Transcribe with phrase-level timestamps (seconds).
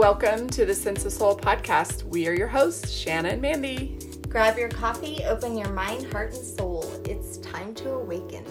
[0.00, 2.04] Welcome to the Sense of Soul podcast.
[2.04, 3.98] We are your hosts, Shanna and Mandy.
[4.30, 6.90] Grab your coffee, open your mind, heart, and soul.
[7.04, 8.42] It's time to awaken.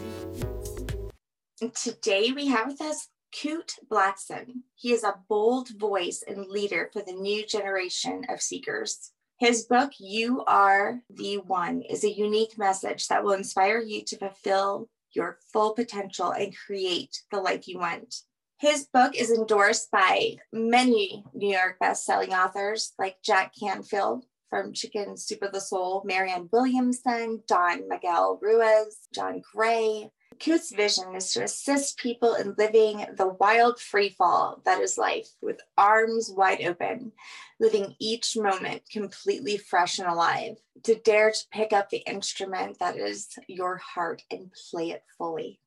[1.73, 4.61] Today we have with us Kute Blackson.
[4.75, 9.11] He is a bold voice and leader for the new generation of seekers.
[9.39, 14.17] His book, You Are the One, is a unique message that will inspire you to
[14.17, 18.17] fulfill your full potential and create the life you want.
[18.59, 25.15] His book is endorsed by many New York best-selling authors like Jack Canfield from Chicken
[25.15, 30.11] Soup of the Soul, Marianne Williamson, Don Miguel Ruiz, John Gray.
[30.39, 35.29] Kute's vision is to assist people in living the wild free fall that is life
[35.41, 37.13] with arms wide open,
[37.61, 42.97] living each moment completely fresh and alive, to dare to pick up the instrument that
[42.97, 45.61] is your heart and play it fully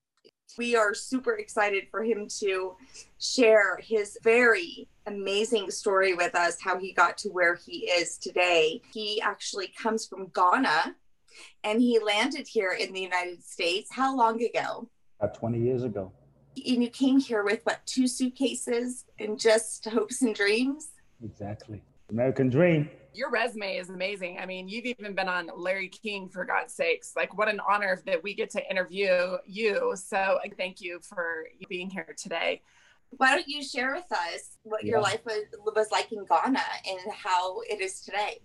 [0.56, 2.76] we are super excited for him to
[3.18, 8.80] share his very amazing story with us, how he got to where he is today.
[8.92, 10.96] He actually comes from Ghana
[11.64, 13.90] and he landed here in the United States.
[13.92, 14.88] How long ago?
[15.20, 16.12] About 20 years ago.
[16.56, 20.88] And you came here with what, two suitcases and just hopes and dreams?
[21.24, 21.82] Exactly.
[22.10, 24.38] American dream your resume is amazing.
[24.40, 27.12] I mean, you've even been on Larry King for God's sakes.
[27.16, 29.94] Like, what an honor that we get to interview you.
[29.96, 32.62] So, thank you for being here today.
[33.10, 37.12] Why don't you share with us what your life was, was like in Ghana and
[37.12, 38.40] how it is today?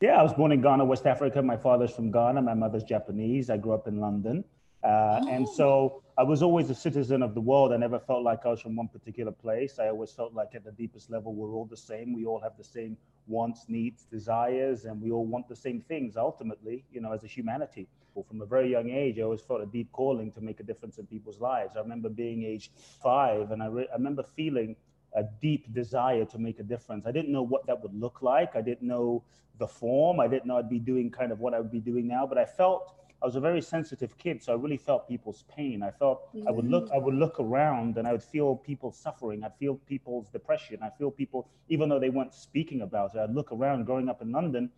[0.00, 1.42] Yeah, I was born in Ghana, West Africa.
[1.42, 2.42] My father's from Ghana.
[2.42, 3.50] My mother's Japanese.
[3.50, 4.44] I grew up in London.
[4.84, 5.28] Uh, oh.
[5.28, 7.72] And so I was always a citizen of the world.
[7.72, 9.78] I never felt like I was from one particular place.
[9.78, 12.12] I always felt like at the deepest level, we're all the same.
[12.12, 16.16] We all have the same wants, needs, desires, and we all want the same things
[16.16, 17.88] ultimately, you know, as a humanity.
[18.14, 20.62] Well, from a very young age, I always felt a deep calling to make a
[20.62, 21.76] difference in people's lives.
[21.76, 22.70] I remember being age
[23.02, 24.76] five, and I, re- I remember feeling
[25.16, 27.06] a deep desire to make a difference.
[27.06, 28.56] I didn't know what that would look like.
[28.56, 29.22] I didn't know
[29.58, 30.20] the form.
[30.20, 32.38] I didn't know I'd be doing kind of what I would be doing now, but
[32.38, 35.82] I felt I was a very sensitive kid, so I really felt people's pain.
[35.82, 36.46] I felt mm-hmm.
[36.46, 39.42] I would look, I would look around, and I would feel people suffering.
[39.42, 40.80] I'd feel people's depression.
[40.82, 43.20] I feel people, even though they weren't speaking about it.
[43.20, 44.68] I'd look around, growing up in London,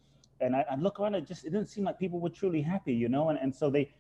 [0.41, 1.17] and I, would look around.
[1.17, 3.31] It just it didn't seem like people were truly happy, you know.
[3.31, 3.93] And and so they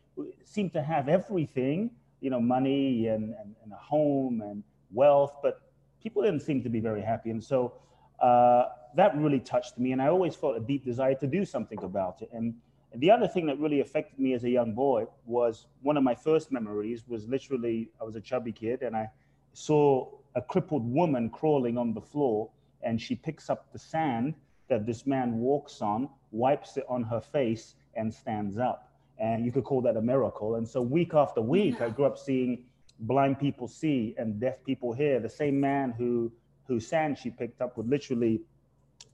[0.44, 1.90] seemed to have everything,
[2.20, 4.62] you know, money and and, and a home and
[4.92, 5.60] wealth, but
[6.00, 7.30] people didn't seem to be very happy.
[7.30, 7.72] And so
[8.20, 11.82] uh, that really touched me, and I always felt a deep desire to do something
[11.82, 12.30] about it.
[12.32, 12.54] And
[12.98, 16.14] the other thing that really affected me as a young boy was one of my
[16.14, 19.10] first memories was literally I was a chubby kid and I
[19.52, 22.50] saw a crippled woman crawling on the floor
[22.82, 24.34] and she picks up the sand
[24.68, 28.92] that this man walks on, wipes it on her face and stands up.
[29.18, 30.56] And you could call that a miracle.
[30.56, 32.64] And so week after week, I grew up seeing
[33.00, 35.20] blind people see and deaf people hear.
[35.20, 36.32] The same man who
[36.66, 38.40] whose sand she picked up would literally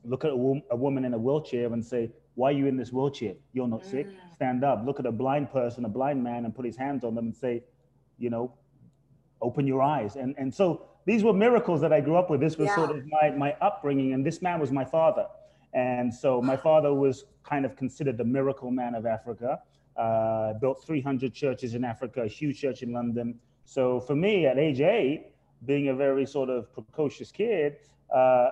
[0.05, 2.93] look at a, a woman in a wheelchair and say, why are you in this
[2.93, 3.35] wheelchair?
[3.53, 3.91] You're not mm.
[3.91, 4.07] sick.
[4.35, 4.85] Stand up.
[4.85, 7.37] Look at a blind person, a blind man, and put his hands on them and
[7.37, 7.63] say,
[8.19, 8.55] you know,
[9.41, 10.17] open your eyes.
[10.17, 12.41] And and so these were miracles that I grew up with.
[12.41, 12.75] This was yeah.
[12.77, 15.27] sort of my my upbringing, and this man was my father.
[15.75, 19.61] And so my father was kind of considered the miracle man of Africa.
[19.97, 23.39] Uh, built 300 churches in Africa, a huge church in London.
[23.67, 25.33] So for me, at age eight,
[25.67, 27.77] being a very sort of precocious kid,
[28.15, 28.49] uh,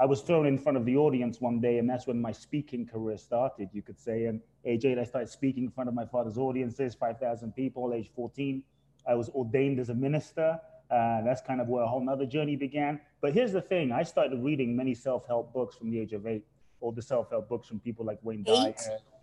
[0.00, 2.86] I was thrown in front of the audience one day, and that's when my speaking
[2.86, 4.24] career started, you could say.
[4.24, 7.92] And age eight, I started speaking in front of my father's audiences, 5,000 people.
[7.92, 8.62] Age 14,
[9.06, 10.58] I was ordained as a minister.
[10.90, 12.98] Uh, that's kind of where a whole nother journey began.
[13.20, 16.26] But here's the thing I started reading many self help books from the age of
[16.26, 16.46] eight,
[16.80, 18.74] all the self help books from people like Wayne Dyer.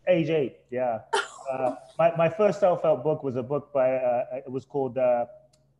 [0.08, 1.00] Age eight, yeah.
[1.50, 4.98] Uh, my, my first self help book was a book by, uh, it was called
[4.98, 5.26] uh,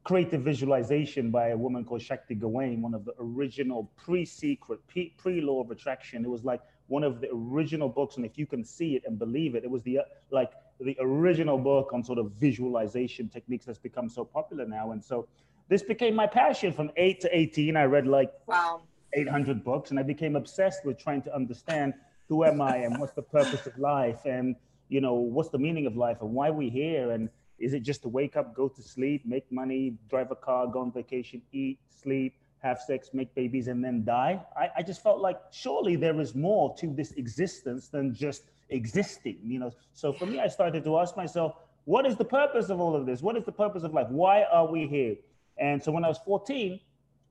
[0.08, 4.80] creative visualization by a woman called Shakti Gawain, one of the original pre-secret,
[5.18, 6.24] pre-law of attraction.
[6.24, 9.20] It was like one of the original books, and if you can see it and
[9.20, 13.66] believe it, it was the uh, like the original book on sort of visualization techniques
[13.66, 14.92] that's become so popular now.
[14.92, 15.28] And so
[15.68, 17.76] this became my passion from eight to 18.
[17.76, 18.84] I read like wow.
[19.14, 21.94] 800 books, and I became obsessed with trying to understand
[22.30, 24.56] who am I and what's the purpose of life, and
[24.88, 28.02] you know what's the meaning of life and why we're here, and is it just
[28.04, 31.80] to wake up, go to sleep, make money, drive a car, go on vacation, eat,
[31.90, 34.40] sleep, have sex, make babies, and then die?
[34.56, 39.40] I, I just felt like surely there is more to this existence than just existing,
[39.44, 39.72] you know.
[39.94, 41.56] So for me, I started to ask myself,
[41.86, 43.22] what is the purpose of all of this?
[43.22, 44.10] What is the purpose of life?
[44.10, 45.16] Why are we here?
[45.58, 46.80] And so when I was 14,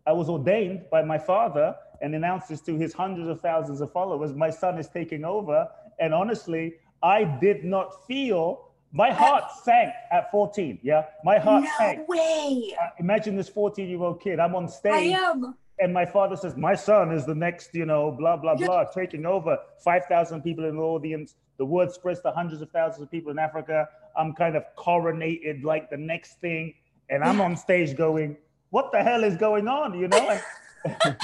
[0.07, 3.93] I was ordained by my father and announced this to his hundreds of thousands of
[3.93, 4.35] followers.
[4.35, 5.69] My son is taking over.
[5.99, 8.66] And honestly, I did not feel
[8.97, 10.79] my heart sank at 14.
[10.83, 12.09] Yeah, my heart no sank.
[12.09, 12.75] way.
[12.81, 14.41] Uh, imagine this 14 year old kid.
[14.41, 15.15] I'm on stage.
[15.15, 15.55] I am.
[15.79, 19.27] And my father says, My son is the next, you know, blah, blah, blah, taking
[19.27, 21.35] over 5,000 people in the audience.
[21.59, 23.87] The word spreads to hundreds of thousands of people in Africa.
[24.17, 26.73] I'm kind of coronated like the next thing.
[27.11, 28.39] And I'm on stage going,
[28.71, 29.99] What the hell is going on?
[29.99, 30.41] You know?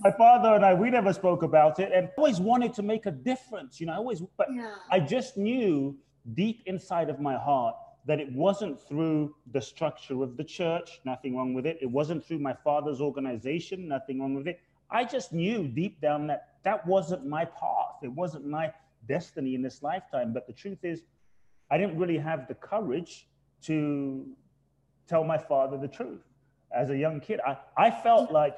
[0.00, 3.10] my father and I, we never spoke about it and always wanted to make a
[3.10, 3.80] difference.
[3.80, 4.74] You know, I always, but yeah.
[4.90, 5.96] I just knew
[6.34, 7.74] deep inside of my heart
[8.06, 11.78] that it wasn't through the structure of the church, nothing wrong with it.
[11.82, 14.60] It wasn't through my father's organization, nothing wrong with it.
[14.90, 17.96] I just knew deep down that that wasn't my path.
[18.02, 18.72] It wasn't my
[19.06, 20.32] destiny in this lifetime.
[20.32, 21.02] But the truth is,
[21.70, 23.28] I didn't really have the courage
[23.62, 24.26] to
[25.06, 26.22] tell my father the truth.
[26.72, 28.56] As a young kid, I, I felt like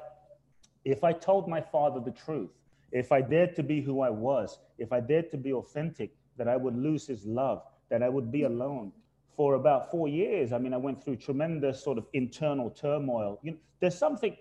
[0.85, 2.51] if I told my father the truth,
[2.93, 6.49] if I dared to be who I was, if I dared to be authentic, that
[6.49, 8.47] I would lose his love, that I would be mm.
[8.47, 8.93] alone,
[9.37, 10.55] for about four years.
[10.55, 13.39] I mean, I went through tremendous sort of internal turmoil.
[13.43, 14.35] You know, there's something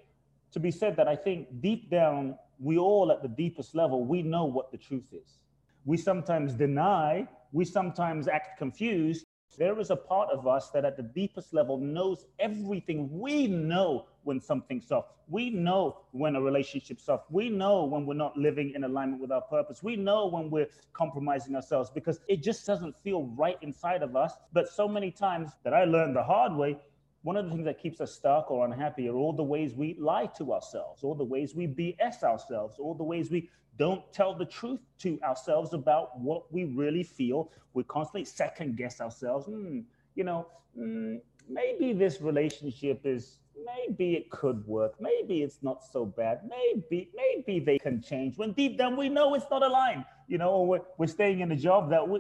[0.54, 4.22] to be said that I think deep down, we all at the deepest level, we
[4.22, 5.40] know what the truth is.
[5.84, 9.26] We sometimes deny, we sometimes act confused,
[9.58, 13.10] there is a part of us that at the deepest level knows everything.
[13.12, 15.06] We know when something's off.
[15.28, 17.22] We know when a relationship's off.
[17.30, 19.84] We know when we're not living in alignment with our purpose.
[19.84, 24.34] We know when we're compromising ourselves because it just doesn't feel right inside of us.
[24.54, 26.78] But so many times that I learned the hard way,
[27.24, 29.96] one of the things that keeps us stuck or unhappy are all the ways we
[30.00, 34.34] lie to ourselves, all the ways we BS ourselves, all the ways we don't tell
[34.34, 37.52] the truth to ourselves about what we really feel.
[37.74, 39.48] We constantly second guess ourselves.
[39.48, 39.84] Mm,
[40.16, 41.20] you know, mm,
[41.50, 44.94] maybe this relationship is, maybe it could work.
[45.00, 46.42] Maybe it's not so bad.
[46.48, 48.38] Maybe, maybe they can change.
[48.38, 50.06] When deep down we know it's not aligned.
[50.28, 52.20] You know, or we're, we're staying in a job that we,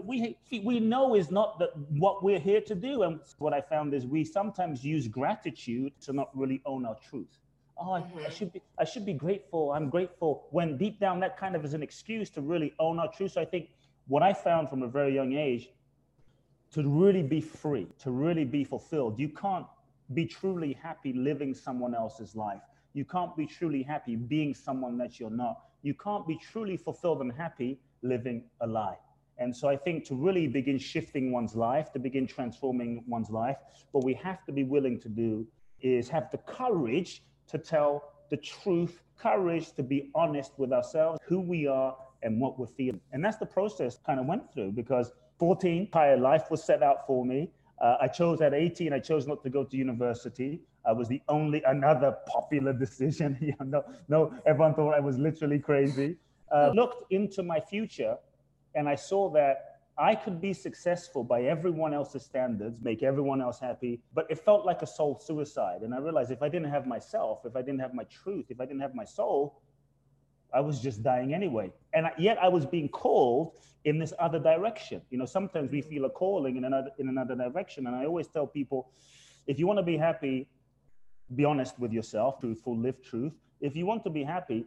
[0.50, 3.04] we, we know is not the, what we're here to do.
[3.04, 7.38] And what I found is we sometimes use gratitude to not really own our truth
[7.80, 8.20] oh I, mm-hmm.
[8.26, 11.64] I, should be i should be grateful i'm grateful when deep down that kind of
[11.64, 13.70] is an excuse to really own our truth so i think
[14.08, 15.70] what i found from a very young age
[16.72, 19.66] to really be free to really be fulfilled you can't
[20.14, 22.62] be truly happy living someone else's life
[22.94, 27.22] you can't be truly happy being someone that you're not you can't be truly fulfilled
[27.22, 28.98] and happy living a lie
[29.40, 33.56] and so I think to really begin shifting one's life, to begin transforming one's life,
[33.92, 35.48] what we have to be willing to do
[35.82, 41.40] is have the courage to tell the truth, courage to be honest with ourselves, who
[41.40, 43.00] we are, and what we're feeling.
[43.14, 47.08] And that's the process kind of went through because 14 entire life was set out
[47.08, 47.50] for me.
[47.82, 50.60] Uh, I chose at 18, I chose not to go to university.
[50.86, 53.38] I was the only another popular decision.
[53.42, 53.54] you
[54.08, 56.18] no, everyone thought I was literally crazy.
[56.52, 58.18] Uh, looked into my future
[58.76, 63.60] and I saw that I could be successful by everyone else's standards, make everyone else
[63.60, 65.82] happy, but it felt like a soul suicide.
[65.82, 68.62] And I realized if I didn't have myself, if I didn't have my truth, if
[68.62, 69.62] I didn't have my soul,
[70.54, 71.72] I was just dying anyway.
[71.94, 75.02] And yet I was being called in this other direction.
[75.10, 77.88] You know, sometimes we feel a calling in another in another direction.
[77.88, 78.92] And I always tell people,
[79.48, 80.48] if you want to be happy,
[81.36, 83.34] be honest with yourself, truthful, live truth.
[83.62, 84.66] If you want to be happy,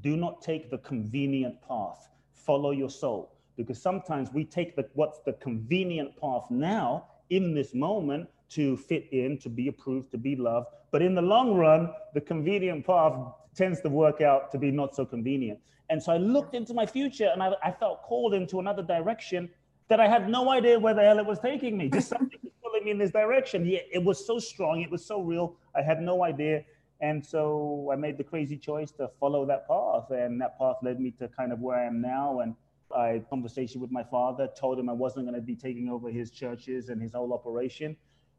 [0.00, 2.08] do not take the convenient path.
[2.32, 7.74] Follow your soul because sometimes we take the what's the convenient path now in this
[7.74, 10.68] moment to fit in, to be approved, to be loved.
[10.90, 13.14] But in the long run, the convenient path
[13.54, 15.58] tends to work out to be not so convenient.
[15.90, 19.48] And so I looked into my future and I, I felt called into another direction
[19.88, 21.88] that I had no idea where the hell it was taking me.
[21.88, 23.64] Just something was pulling me in this direction.
[23.64, 25.56] Yeah, it was so strong, it was so real.
[25.74, 26.64] I had no idea.
[27.00, 30.10] And so I made the crazy choice to follow that path.
[30.10, 32.40] And that path led me to kind of where I am now.
[32.40, 32.54] And
[32.94, 36.10] I had conversation with my father, told him I wasn't going to be taking over
[36.10, 37.96] his churches and his whole operation.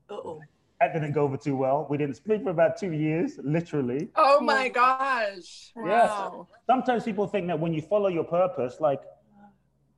[0.09, 0.41] Oh
[0.79, 1.87] That didn't go over too well.
[1.89, 4.09] We didn't speak for about two years, literally.
[4.15, 5.71] Oh my gosh.
[5.75, 6.47] Wow.
[6.49, 6.55] Yeah.
[6.67, 9.01] Sometimes people think that when you follow your purpose, like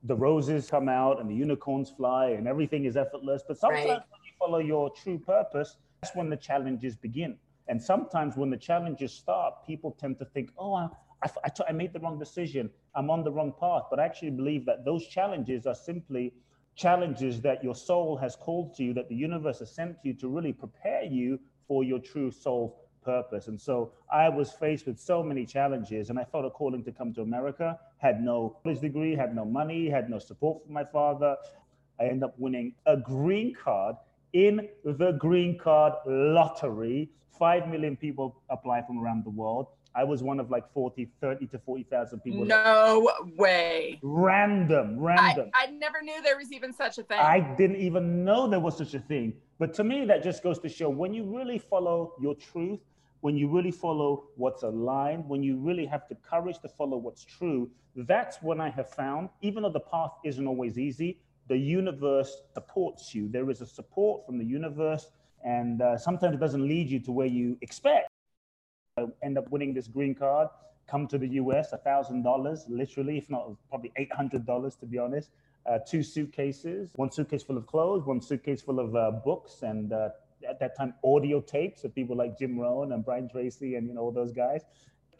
[0.04, 3.42] the roses come out and the unicorns fly and everything is effortless.
[3.46, 4.00] But sometimes right.
[4.10, 7.36] when you follow your true purpose, that's when the challenges begin.
[7.68, 10.88] And sometimes when the challenges start, people tend to think, oh, I,
[11.22, 12.68] I, I, t- I made the wrong decision.
[12.96, 13.84] I'm on the wrong path.
[13.88, 16.32] But I actually believe that those challenges are simply
[16.74, 20.14] challenges that your soul has called to you, that the universe has sent to you
[20.14, 21.38] to really prepare you
[21.68, 23.48] for your true soul purpose.
[23.48, 26.92] And so I was faced with so many challenges, and I felt a calling to
[26.92, 27.78] come to America.
[27.98, 31.36] Had no college degree, had no money, had no support from my father.
[32.00, 33.96] I ended up winning a green card
[34.32, 37.10] in the green card lottery.
[37.38, 39.66] Five million people apply from around the world.
[39.94, 42.44] I was one of like 40, 30 to 40,000 people.
[42.44, 43.98] No way.
[44.02, 45.50] Random, random.
[45.54, 47.18] I, I, never knew there was even such a thing.
[47.18, 49.34] I didn't even know there was such a thing.
[49.58, 52.80] But to me, that just goes to show when you really follow your truth,
[53.20, 57.24] when you really follow what's aligned, when you really have the courage to follow what's
[57.24, 61.18] true, that's when I have found, even though the path isn't always easy,
[61.48, 63.28] the universe supports you.
[63.28, 65.10] There is a support from the universe,
[65.44, 68.08] and uh, sometimes it doesn't lead you to where you expect.
[69.02, 70.48] I end up winning this green card,
[70.86, 75.30] come to the US, a $1,000, literally, if not probably $800 to be honest.
[75.64, 79.92] Uh, two suitcases, one suitcase full of clothes, one suitcase full of uh, books, and
[79.92, 80.08] uh,
[80.48, 83.94] at that time audio tapes of people like Jim Rohn and Brian Tracy and you
[83.94, 84.62] know all those guys.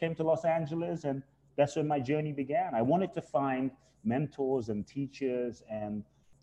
[0.01, 1.23] Came to Los Angeles, and
[1.57, 2.75] that's when my journey began.
[2.75, 3.71] I wanted to find
[4.05, 6.03] mentors and teachers and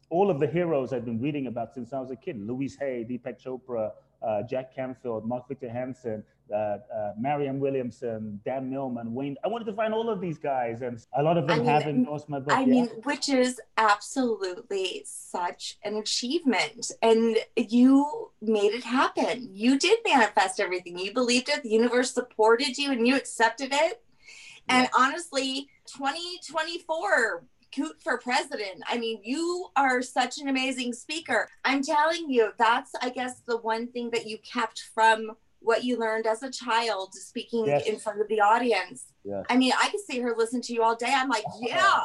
[0.10, 3.06] all of the heroes I've been reading about since I was a kid: Louise Hay,
[3.10, 3.92] Deepak Chopra,
[4.22, 9.38] uh, Jack Canfield, Mark Victor Hansen, uh, uh, Marianne Williamson, Dan Millman, Wayne.
[9.44, 11.68] I wanted to find all of these guys, and a lot of them I mean,
[11.68, 12.54] have endorsed my book.
[12.54, 12.66] I yeah.
[12.66, 16.92] mean, which is absolutely such an achievement.
[17.02, 19.50] And you made it happen.
[19.52, 20.98] You did manifest everything.
[20.98, 21.64] You believed it.
[21.64, 24.02] The universe supported you, and you accepted it.
[24.68, 25.04] And yeah.
[25.04, 28.82] honestly, 2024 Kute for president.
[28.88, 31.48] I mean, you are such an amazing speaker.
[31.64, 35.98] I'm telling you, that's, I guess, the one thing that you kept from what you
[35.98, 37.86] learned as a child speaking yes.
[37.86, 39.06] in front of the audience.
[39.24, 39.46] Yes.
[39.50, 41.14] I mean, I could see her listen to you all day.
[41.14, 42.04] I'm like, yeah.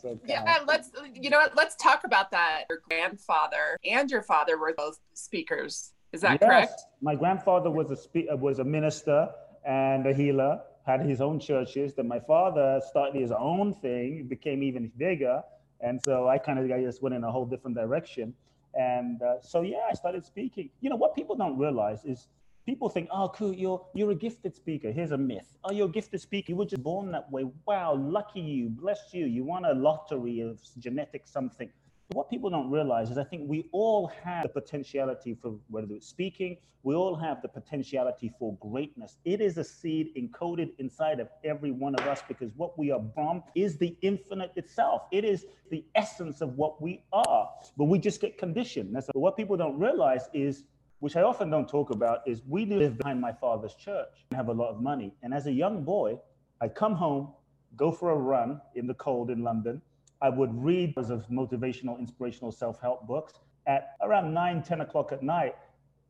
[0.00, 2.64] so yeah, let's you know what, let's talk about that.
[2.68, 5.92] Your grandfather and your father were both speakers.
[6.12, 6.48] Is that yes.
[6.48, 6.80] correct?
[7.00, 9.28] My grandfather was a spe- was a minister
[9.64, 11.94] and a healer had his own churches.
[11.94, 15.42] Then my father started his own thing, became even bigger.
[15.80, 18.34] And so I kind of I just went in a whole different direction.
[18.74, 20.70] And uh, so, yeah, I started speaking.
[20.80, 22.28] You know, what people don't realize is
[22.66, 24.90] people think, oh, cool, you're, you're a gifted speaker.
[24.90, 25.54] Here's a myth.
[25.64, 26.52] Oh, you're a gifted speaker.
[26.52, 27.44] You were just born that way.
[27.66, 28.68] Wow, lucky you.
[28.68, 29.26] Bless you.
[29.26, 31.70] You won a lottery of genetic something.
[32.12, 36.06] What people don't realize is I think we all have the potentiality for whether it's
[36.06, 39.16] speaking, we all have the potentiality for greatness.
[39.24, 43.00] It is a seed encoded inside of every one of us because what we are
[43.14, 45.04] from is the infinite itself.
[45.10, 48.94] It is the essence of what we are, but we just get conditioned.
[48.94, 50.64] That's what people don't realize is
[51.00, 54.48] which I often don't talk about, is we live behind my father's church and have
[54.48, 55.14] a lot of money.
[55.22, 56.18] And as a young boy,
[56.60, 57.32] I'd come home,
[57.76, 59.82] go for a run in the cold in London,
[60.20, 63.34] I would read of motivational, inspirational self-help books
[63.66, 65.54] at around 9, 10 o'clock at night.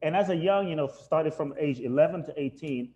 [0.03, 2.93] And as a young, you know, started from age 11 to 18,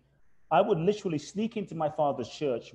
[0.51, 2.73] I would literally sneak into my father's church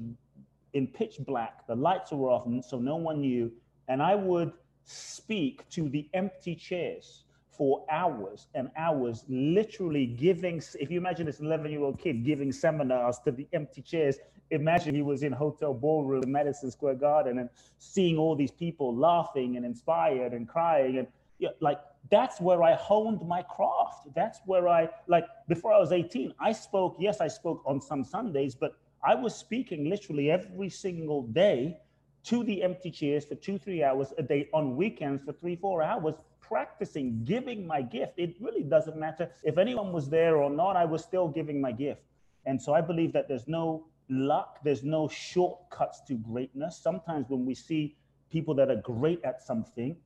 [0.73, 1.67] in pitch black.
[1.67, 3.53] The lights were off, so no one knew.
[3.89, 4.53] And I would
[4.85, 7.25] speak to the empty chairs
[7.57, 12.51] for hours and hours, literally giving, if you imagine this 11 year old kid giving
[12.51, 14.19] seminars to the empty chairs,
[14.55, 18.95] imagine he was in hotel ballroom in Madison Square Garden and seeing all these people
[18.95, 21.07] laughing and inspired and crying and
[21.39, 21.81] yeah, like
[22.11, 24.15] that's where I honed my craft.
[24.15, 28.05] That's where I like before I was 18, I spoke, yes, I spoke on some
[28.05, 31.79] Sundays, but I was speaking literally every single day
[32.25, 35.83] to the empty chairs for two, three hours a day on weekends for three, four
[35.83, 38.15] hours, practicing giving my gift.
[38.17, 41.73] It really doesn't matter if anyone was there or not, I was still giving my
[41.73, 42.03] gift.
[42.47, 46.79] And so I believe that there's no luck, there's no shortcuts to greatness.
[46.83, 47.97] Sometimes when we see
[48.31, 49.97] people that are great at something,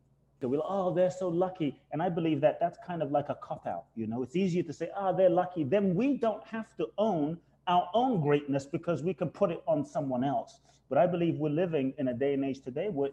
[0.40, 1.81] they will, oh, they're so lucky.
[1.93, 3.87] And I believe that that's kind of like a cop out.
[3.97, 5.64] You know, it's easier to say, oh, they're lucky.
[5.64, 9.85] Then we don't have to own our own greatness because we can put it on
[9.85, 10.61] someone else.
[10.88, 13.11] But I believe we're living in a day and age today where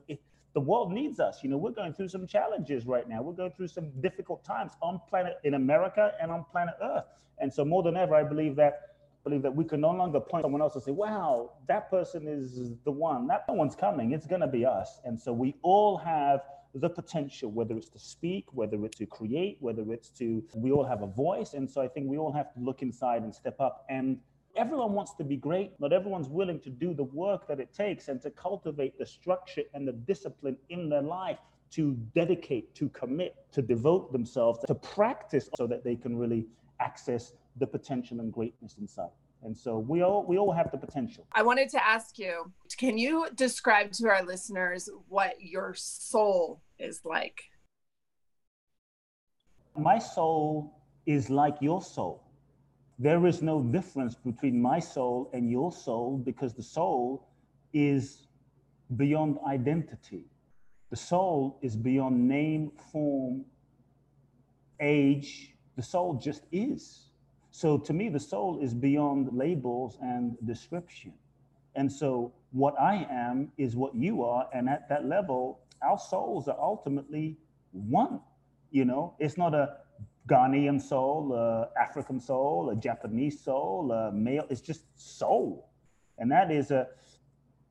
[0.54, 1.39] the world needs us.
[1.44, 3.22] You know, we're going through some challenges right now.
[3.22, 7.06] We're going through some difficult times on planet in America and on planet Earth.
[7.39, 8.95] And so more than ever, I believe that
[9.25, 12.75] believe that we can no longer point someone else and say, wow, that person is
[12.86, 13.27] the one.
[13.27, 14.13] That one's coming.
[14.13, 15.01] It's going to be us.
[15.03, 16.41] And so we all have
[16.75, 20.86] the potential, whether it's to speak, whether it's to create, whether it's to, we all
[20.86, 21.53] have a voice.
[21.53, 23.86] And so I think we all have to look inside and step up.
[23.89, 24.20] And
[24.55, 25.72] everyone wants to be great.
[25.79, 29.63] Not everyone's willing to do the work that it takes and to cultivate the structure
[29.74, 31.39] and the discipline in their life
[31.72, 36.46] to dedicate, to commit, to devote themselves, to practice so that they can really
[36.79, 39.12] access the potential and greatness inside.
[39.44, 41.28] And so we all we all have the potential.
[41.34, 47.02] I wanted to ask you, can you describe to our listeners what your soul is
[47.06, 47.44] like?
[49.78, 50.74] My soul
[51.06, 52.24] is like your soul.
[52.98, 57.28] There is no difference between my soul and your soul because the soul
[57.74, 58.28] is
[58.96, 60.24] beyond identity.
[60.92, 63.44] The soul is beyond name, form,
[64.80, 65.54] age.
[65.76, 67.10] The soul just is.
[67.56, 71.14] So to me, the soul is beyond labels and description.
[71.76, 74.50] And so what I am is what you are.
[74.54, 77.38] And at that level, our souls are ultimately
[77.72, 78.20] one.
[78.72, 79.78] You know, it's not a
[80.28, 84.46] Ghanaian soul, a African soul, a Japanese soul, a male.
[84.50, 85.70] It's just soul.
[86.18, 86.88] And that is a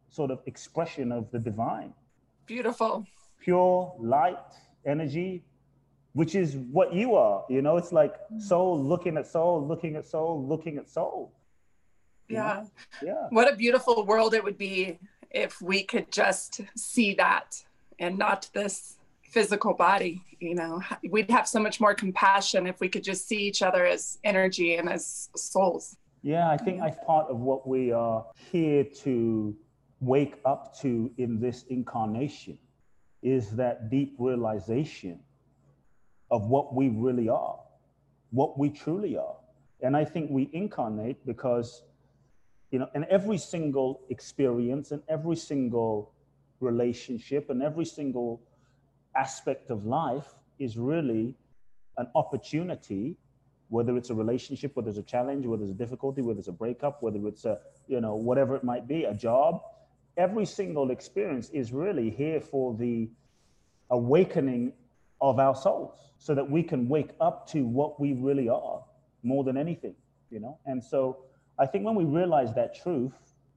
[0.08, 1.92] sort of expression of the divine.
[2.46, 3.04] Beautiful.
[3.38, 4.50] Pure light,
[4.86, 5.44] energy,
[6.14, 7.44] which is what you are.
[7.48, 8.40] You know, it's like mm.
[8.40, 11.32] soul looking at soul, looking at soul, looking at soul.
[12.28, 12.40] Yeah.
[12.42, 12.70] know?
[13.02, 13.26] Yeah.
[13.30, 14.98] What a beautiful world it would be
[15.30, 17.62] if we could just see that
[17.98, 20.80] and not this physical body you know
[21.10, 24.76] we'd have so much more compassion if we could just see each other as energy
[24.76, 29.54] and as souls Yeah, I think as part of what we are here to
[30.00, 32.56] wake up to in this incarnation
[33.22, 35.20] is that deep realization
[36.34, 37.60] of what we really are,
[38.30, 39.36] what we truly are.
[39.82, 41.84] And I think we incarnate because,
[42.72, 46.12] you know, in every single experience and every single
[46.58, 48.42] relationship and every single
[49.16, 51.36] aspect of life is really
[51.98, 53.16] an opportunity
[53.68, 56.52] whether it's a relationship whether it's a challenge whether it's a difficulty whether it's a
[56.52, 59.62] breakup whether it's a you know whatever it might be a job
[60.16, 63.08] every single experience is really here for the
[63.90, 64.72] awakening
[65.30, 68.82] of our souls so that we can wake up to what we really are
[69.22, 69.94] more than anything
[70.30, 70.58] you know?
[70.66, 71.18] And so
[71.58, 73.12] i think when we realize that truth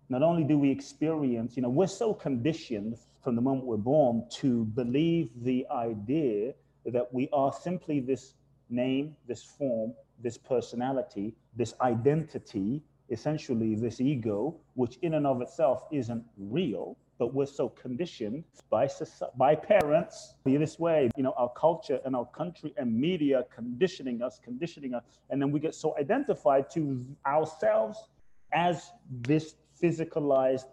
[0.10, 4.24] not only do we experience you know we're so conditioned from the moment we're born
[4.30, 6.54] to believe the idea
[6.86, 8.36] that we are simply this
[8.70, 15.86] name this form this personality this identity essentially this ego which in and of itself
[15.92, 20.36] isn't real but we're so conditioned by soci- by parents.
[20.46, 24.94] Be this way you know our culture and our country and media conditioning us conditioning
[24.94, 28.10] us and then we get so identified to ourselves
[28.54, 30.68] as this physicalized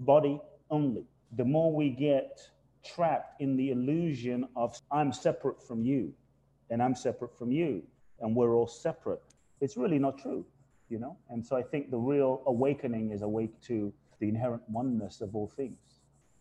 [0.00, 1.04] body only.
[1.36, 2.38] The more we get
[2.84, 6.12] trapped in the illusion of i'm separate from you
[6.70, 7.82] and i'm separate from you
[8.20, 9.22] and we're all separate
[9.60, 10.44] it's really not true
[10.90, 11.16] you know?
[11.30, 15.48] And so i think the real awakening is awake to the inherent oneness of all
[15.48, 15.78] things.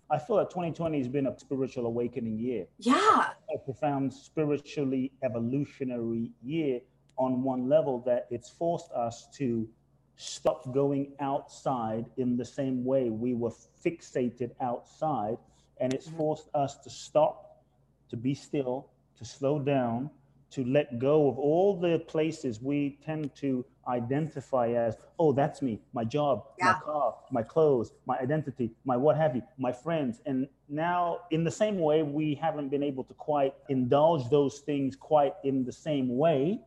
[0.10, 2.68] I feel that 2020 has been a spiritual awakening year.
[2.80, 3.30] Yeah.
[3.54, 6.82] a profound spiritually evolutionary year
[7.18, 9.68] on one level that it's forced us to
[10.16, 13.52] stop going outside in the same way we were
[13.84, 15.38] fixated outside
[15.80, 16.18] and it's mm-hmm.
[16.18, 17.64] forced us to stop
[18.10, 20.10] to be still to slow down
[20.52, 25.80] to let go of all the places we tend to identify as oh that's me
[25.94, 30.22] my job my car my clothes my identity my what have you my friends.
[30.26, 34.96] And now in the same way we haven't been able to quite indulge those things
[34.96, 36.60] quite in the same way.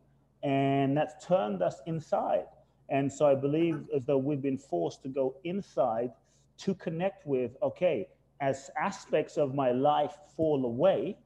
[0.43, 2.45] And that's turned us inside.
[2.89, 6.11] And so i believe as though we've been forced to go inside
[6.59, 8.07] to connect with okay
[8.39, 11.17] as aspects of my life fall away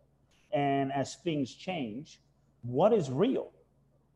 [0.54, 2.19] and as things change
[2.63, 3.51] what is real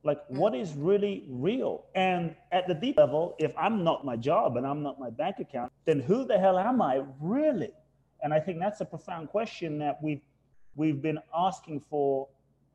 [0.05, 0.37] like mm-hmm.
[0.37, 1.85] what is really real?
[1.95, 5.39] And at the deep level if i'm not my job and i'm not my bank
[5.39, 7.71] account then who the hell am i really?
[8.21, 10.21] And i think that's a profound question that we've
[10.75, 12.27] we've been asking for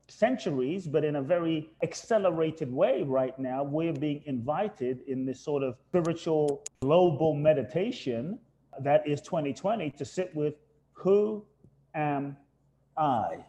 [0.07, 3.63] centuries but in a very accelerated way right now.
[3.63, 8.37] We're being invited in this sort of spiritual global meditation
[8.81, 10.55] that is 2020 to sit with
[10.93, 11.45] who
[11.93, 12.37] am
[12.97, 13.43] i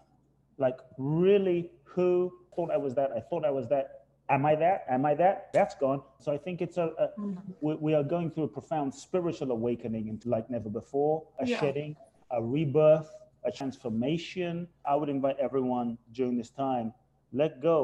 [0.66, 1.70] like really?
[1.94, 2.32] Who?
[2.54, 3.10] Thought i was that.
[3.18, 3.86] I thought i was that.
[4.30, 4.86] Am i that?
[4.88, 5.36] Am i that?
[5.52, 6.00] That's gone.
[6.20, 7.52] So i think it's a, a mm-hmm.
[7.60, 11.16] we, we are going through a profound spiritual awakening into like never before.
[11.40, 11.60] A Yeah.
[11.60, 11.96] shedding
[12.30, 13.10] a rebirth
[13.44, 14.68] a transformation.
[14.86, 16.92] I would invite everyone during this time
[17.42, 17.78] let go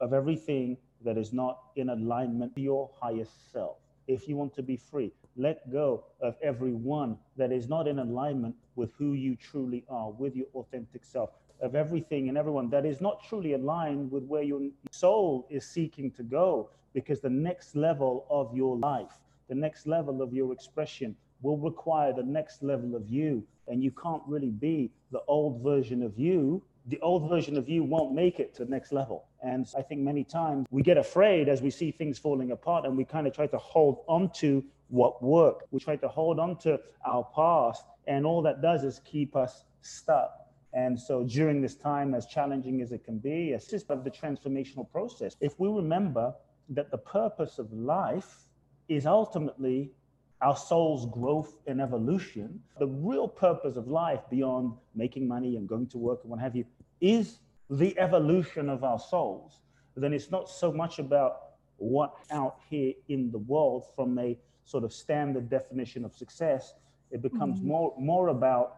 [0.00, 0.76] of everything
[1.06, 3.76] that is not in alignment with your highest self.
[4.08, 8.54] If you want to be free let go of everyone that is not in alignment
[8.74, 13.00] with who you truly are with your authentic self of everything and everyone that is
[13.00, 18.26] not truly aligned with where your soul is seeking to go because the next level
[18.30, 23.08] of your life the next level of your expression will require the next level of
[23.08, 23.44] you.
[23.66, 26.62] And you can't really be the old version of you.
[26.86, 29.26] The old version of you won't make it to the next level.
[29.42, 32.96] And i think many times we get afraid as we see things falling apart and
[32.96, 35.64] we kind of try to hold on to what worked.
[35.70, 39.64] We try to hold on to our past and all that does is keep us
[39.82, 44.04] stuck and so during this time, as challenging as it can be, it's just of
[44.04, 45.36] the transformational process.
[45.40, 46.34] If we remember
[46.70, 48.44] that the purpose of life
[48.88, 49.92] is ultimately
[50.40, 55.86] our soul's growth and evolution, the real purpose of life beyond making money and going
[55.88, 56.64] to work and what have you
[57.00, 57.38] is
[57.70, 59.60] the evolution of our souls.
[59.96, 61.40] Then it's not so much about
[61.78, 66.74] what out here in the world from a sort of standard definition of success.
[67.10, 67.68] It becomes mm-hmm.
[67.68, 68.77] more more about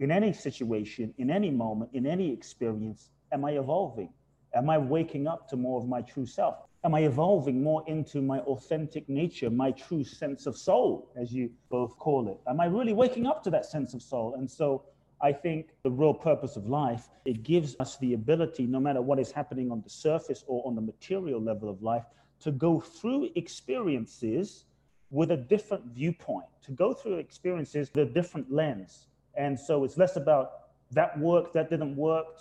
[0.00, 4.10] in any situation, in any moment, in any experience, am I evolving?
[4.54, 6.56] Am I waking up to more of my true self?
[6.84, 11.50] Am I evolving more into my authentic nature, my true sense of soul, as you
[11.68, 12.38] both call it?
[12.48, 14.34] Am I really waking up to that sense of soul?
[14.34, 14.84] And so
[15.20, 19.18] I think the real purpose of life, it gives us the ability, no matter what
[19.18, 22.04] is happening on the surface or on the material level of life,
[22.40, 24.64] to go through experiences
[25.10, 29.08] with a different viewpoint, to go through experiences with a different lens.
[29.38, 32.40] And so it's less about that worked, that didn't work,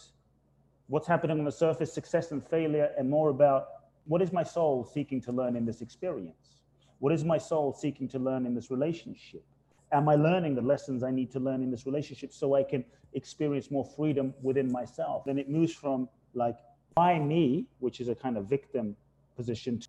[0.87, 3.67] what's happening on the surface, success and failure, and more about
[4.05, 6.61] what is my soul seeking to learn in this experience?
[6.99, 9.43] What is my soul seeking to learn in this relationship?
[9.91, 12.83] Am I learning the lessons I need to learn in this relationship so I can
[13.13, 15.27] experience more freedom within myself?
[15.27, 16.57] And it moves from like,
[16.95, 18.95] why me, which is a kind of victim
[19.35, 19.87] position, to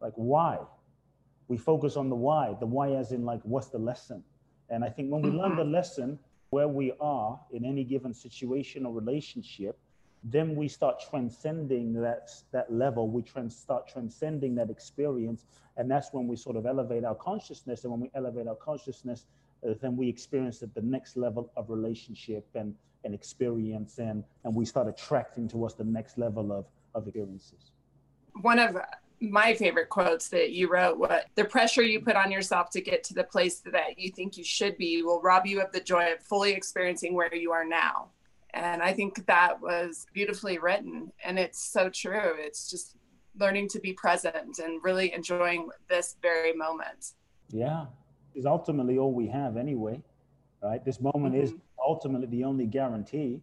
[0.00, 0.58] like, why?
[1.48, 4.24] We focus on the why, the why as in like, what's the lesson?
[4.70, 5.72] And I think when we learn the mm-hmm.
[5.72, 6.18] lesson,
[6.50, 9.78] where we are in any given situation or relationship,
[10.24, 13.08] then we start transcending that, that level.
[13.08, 15.46] We trans, start transcending that experience.
[15.76, 17.84] And that's when we sort of elevate our consciousness.
[17.84, 19.26] And when we elevate our consciousness,
[19.66, 23.98] uh, then we experience the next level of relationship and, and experience.
[23.98, 27.70] And, and we start attracting towards the next level of, of experiences.
[28.40, 28.76] One of
[29.20, 33.02] my favorite quotes that you wrote what the pressure you put on yourself to get
[33.04, 36.12] to the place that you think you should be will rob you of the joy
[36.12, 38.10] of fully experiencing where you are now
[38.54, 41.12] and I think that was beautifully written.
[41.24, 42.34] And it's so true.
[42.38, 42.96] It's just
[43.38, 47.12] learning to be present and really enjoying this very moment.
[47.50, 47.86] Yeah.
[48.34, 50.02] Is ultimately all we have anyway,
[50.62, 50.84] right?
[50.84, 51.44] This moment mm-hmm.
[51.44, 51.54] is
[51.84, 53.40] ultimately the only guarantee.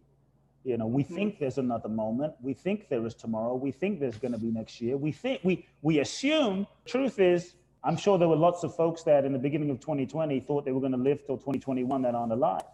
[0.66, 1.14] You know, we mm-hmm.
[1.14, 2.34] think there's another moment.
[2.42, 3.54] We think there is tomorrow.
[3.54, 4.96] We think there's going to be next year.
[4.96, 6.66] We think we we assume.
[6.84, 10.40] Truth is, I'm sure there were lots of folks that in the beginning of 2020
[10.40, 12.64] thought they were going to live till 2021 that aren't alive.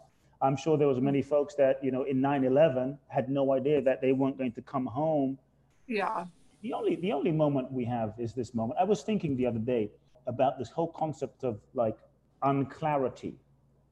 [0.41, 4.01] I'm sure there was many folks that, you know, in 9-11 had no idea that
[4.01, 5.39] they weren't going to come home.
[5.87, 6.25] Yeah.
[6.63, 8.81] The only the only moment we have is this moment.
[8.81, 9.91] I was thinking the other day
[10.27, 11.99] about this whole concept of like
[12.43, 13.35] unclarity.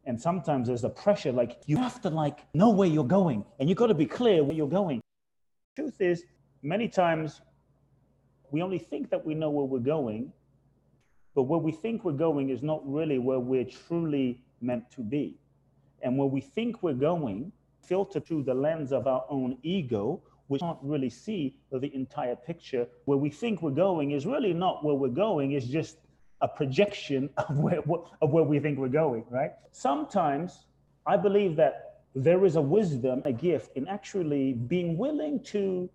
[0.04, 3.68] And sometimes there's a pressure, like you have to like know where you're going and
[3.68, 5.00] you've got to be clear where you're going.
[5.76, 6.24] Truth is,
[6.62, 7.42] many times
[8.50, 10.32] we only think that we know where we're going,
[11.34, 15.38] but where we think we're going is not really where we're truly meant to be.
[16.02, 20.58] And where we think we're going, filter through the lens of our own ego, we
[20.58, 22.88] can't really see the entire picture.
[23.04, 25.98] Where we think we're going is really not where we're going, it's just
[26.40, 27.80] a projection of where,
[28.22, 29.52] of where we think we're going, right?
[29.72, 30.66] Sometimes
[31.06, 35.88] I believe that there is a wisdom, a gift in actually being willing to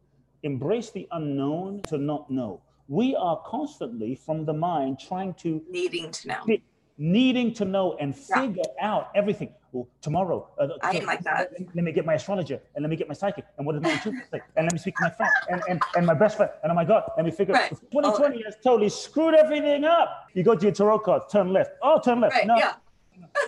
[0.43, 2.61] embrace the unknown to not know.
[2.87, 6.57] We are constantly from the mind trying to needing to know
[6.97, 8.87] needing to know and figure yeah.
[8.87, 9.53] out everything.
[9.75, 11.51] Well, tomorrow, uh, I am like that.
[11.73, 13.91] Let, me get my astrologer and let me get my psychic and what does my
[13.91, 14.39] intuition say?
[14.55, 16.49] And let me speak to my friend and, and, and my best friend.
[16.63, 17.69] And oh my God, let me figure right.
[17.69, 18.41] 2020 oh.
[18.45, 20.29] has totally screwed everything up.
[20.33, 21.71] You go to your tarot cards, turn left.
[21.83, 22.35] Oh, turn left.
[22.35, 22.47] Right.
[22.47, 22.55] No.
[22.55, 22.75] Yeah.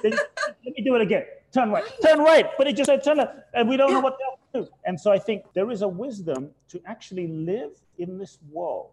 [0.03, 1.23] let me do it again.
[1.53, 1.85] Turn right.
[2.03, 2.45] Turn right.
[2.57, 3.33] But it just said turn left.
[3.53, 3.95] And we don't yeah.
[3.95, 4.17] know what
[4.53, 4.67] to do.
[4.83, 8.89] And so I think there is a wisdom to actually live in this world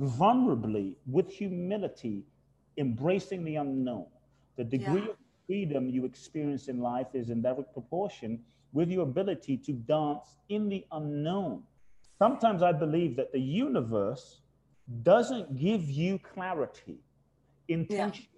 [0.00, 2.22] vulnerably with humility
[2.78, 4.06] embracing the unknown.
[4.54, 5.10] The degree yeah.
[5.10, 5.16] of
[5.46, 8.40] freedom you experience in life is in direct proportion
[8.72, 11.62] with your ability to dance in the unknown.
[12.18, 14.40] Sometimes I believe that the universe
[15.02, 16.98] doesn't give you clarity
[17.68, 18.28] intentionally.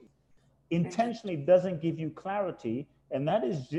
[0.70, 0.78] Yeah.
[0.78, 2.86] Intentionally doesn't give you clarity.
[3.10, 3.74] And that is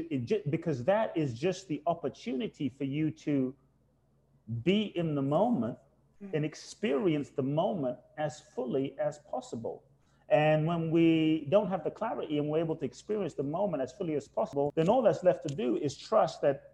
[0.49, 3.53] because that is just the opportunity for you to
[4.63, 5.77] be in the moment
[6.23, 6.33] mm.
[6.33, 9.83] and experience the moment as fully as possible.
[10.31, 13.91] And when we don't have the clarity and we're able to experience the moment as
[13.93, 16.73] fully as possible, then all that's left to do is trust that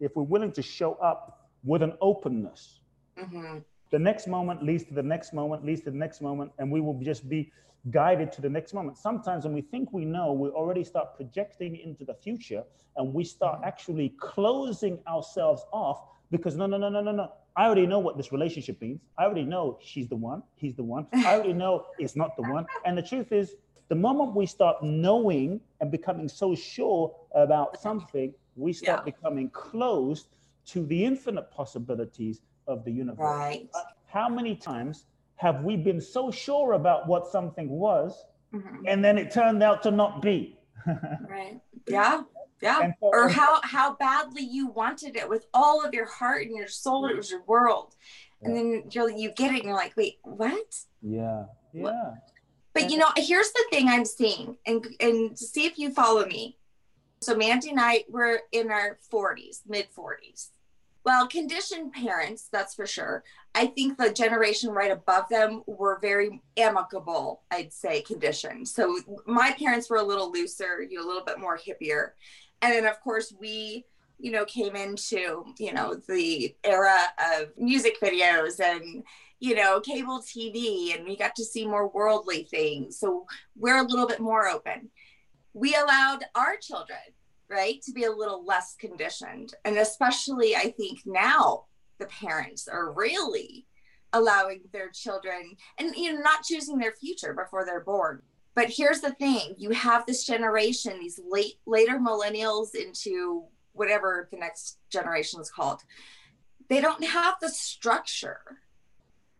[0.00, 2.80] if we're willing to show up with an openness,
[3.16, 3.58] mm-hmm.
[3.90, 6.80] the next moment leads to the next moment, leads to the next moment, and we
[6.80, 7.52] will just be
[7.90, 8.96] guided to the next moment.
[8.96, 12.64] Sometimes when we think we know, we already start projecting into the future
[12.96, 13.68] and we start mm-hmm.
[13.68, 17.32] actually closing ourselves off because no, no, no, no, no, no.
[17.56, 19.00] I already know what this relationship means.
[19.18, 21.06] I already know she's the one, he's the one.
[21.12, 22.66] I already know it's not the one.
[22.84, 23.54] And the truth is,
[23.88, 29.12] the moment we start knowing and becoming so sure about something, we start yeah.
[29.12, 30.28] becoming closed
[30.66, 33.18] to the infinite possibilities of the universe.
[33.18, 33.68] Right.
[34.06, 38.86] How many times have we been so sure about what something was, mm-hmm.
[38.86, 40.58] and then it turned out to not be?
[41.28, 41.60] right.
[41.86, 42.22] Yeah.
[42.62, 42.92] Yeah.
[43.00, 46.68] So, or how how badly you wanted it with all of your heart and your
[46.68, 47.06] soul.
[47.06, 47.94] It was your world.
[48.40, 48.48] Yeah.
[48.48, 50.78] And then you're you get it and you're like, wait, what?
[51.02, 51.44] Yeah.
[51.72, 51.82] Yeah.
[51.82, 52.32] What?
[52.72, 56.58] But you know, here's the thing I'm seeing, and and see if you follow me.
[57.20, 60.50] So Mandy and I were in our 40s, mid 40s.
[61.06, 63.22] Well, conditioned parents, that's for sure.
[63.54, 68.66] I think the generation right above them were very amicable, I'd say, conditioned.
[68.66, 72.10] So my parents were a little looser, you know, a little bit more hippier.
[72.62, 73.84] And then, of course, we,
[74.18, 76.98] you know, came into, you know, the era
[77.34, 79.04] of music videos and,
[79.40, 82.98] you know, cable TV, and we got to see more worldly things.
[82.98, 84.90] So we're a little bit more open.
[85.52, 86.98] We allowed our children
[87.48, 87.80] right?
[87.82, 89.54] To be a little less conditioned.
[89.64, 91.66] And especially, I think now
[91.98, 93.66] the parents are really
[94.12, 98.22] allowing their children and you know not choosing their future before they're born
[98.56, 104.36] but here's the thing you have this generation these late later millennials into whatever the
[104.36, 105.82] next generation is called
[106.68, 108.40] they don't have the structure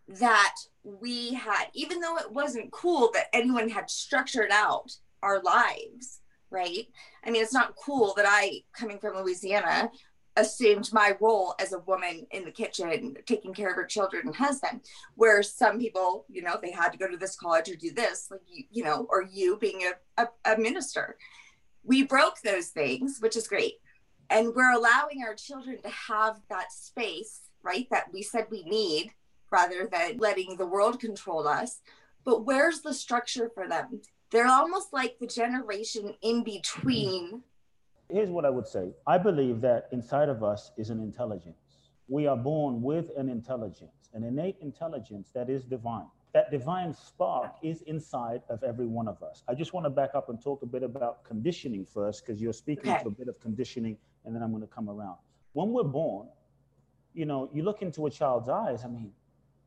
[0.06, 6.20] that we had even though it wasn't cool that anyone had structured out our lives
[6.50, 6.86] right?
[7.24, 9.90] I mean, it's not cool that I, coming from Louisiana,
[10.36, 14.34] assumed my role as a woman in the kitchen, taking care of her children and
[14.34, 14.82] husband.
[15.14, 18.28] Where some people, you know, they had to go to this college or do this,
[18.30, 19.82] like you, you know, or you being
[20.18, 21.16] a, a, a minister.
[21.84, 23.74] We broke those things, which is great.
[24.28, 27.86] And we're allowing our children to have that space, right?
[27.90, 29.12] That we said we need
[29.52, 31.80] rather than letting the world control us.
[32.24, 34.00] But where's the structure for them?
[34.30, 37.42] they're almost like the generation in between.
[38.10, 41.56] Here's what I would say I believe that inside of us is an intelligence.
[42.08, 46.06] We are born with an intelligence, an innate intelligence that is divine.
[46.32, 49.42] That divine spark is inside of every one of us.
[49.48, 52.52] I just want to back up and talk a bit about conditioning first, because you're
[52.52, 53.02] speaking okay.
[53.02, 55.16] to a bit of conditioning, and then I'm going to come around.
[55.54, 56.28] When we're born,
[57.14, 59.12] you know, you look into a child's eyes, I mean,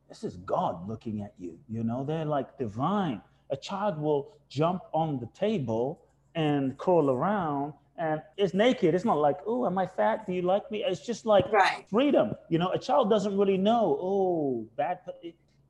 [0.07, 1.57] this is God looking at you.
[1.67, 6.01] You know, they're like divine a child will jump on the table
[6.35, 8.95] and crawl around and it's naked.
[8.95, 10.25] It's not like, oh, am I fat?
[10.25, 10.83] Do you like me?
[10.87, 11.85] It's just like right.
[11.91, 12.31] freedom.
[12.47, 14.99] You know, a child doesn't really know, oh, bad.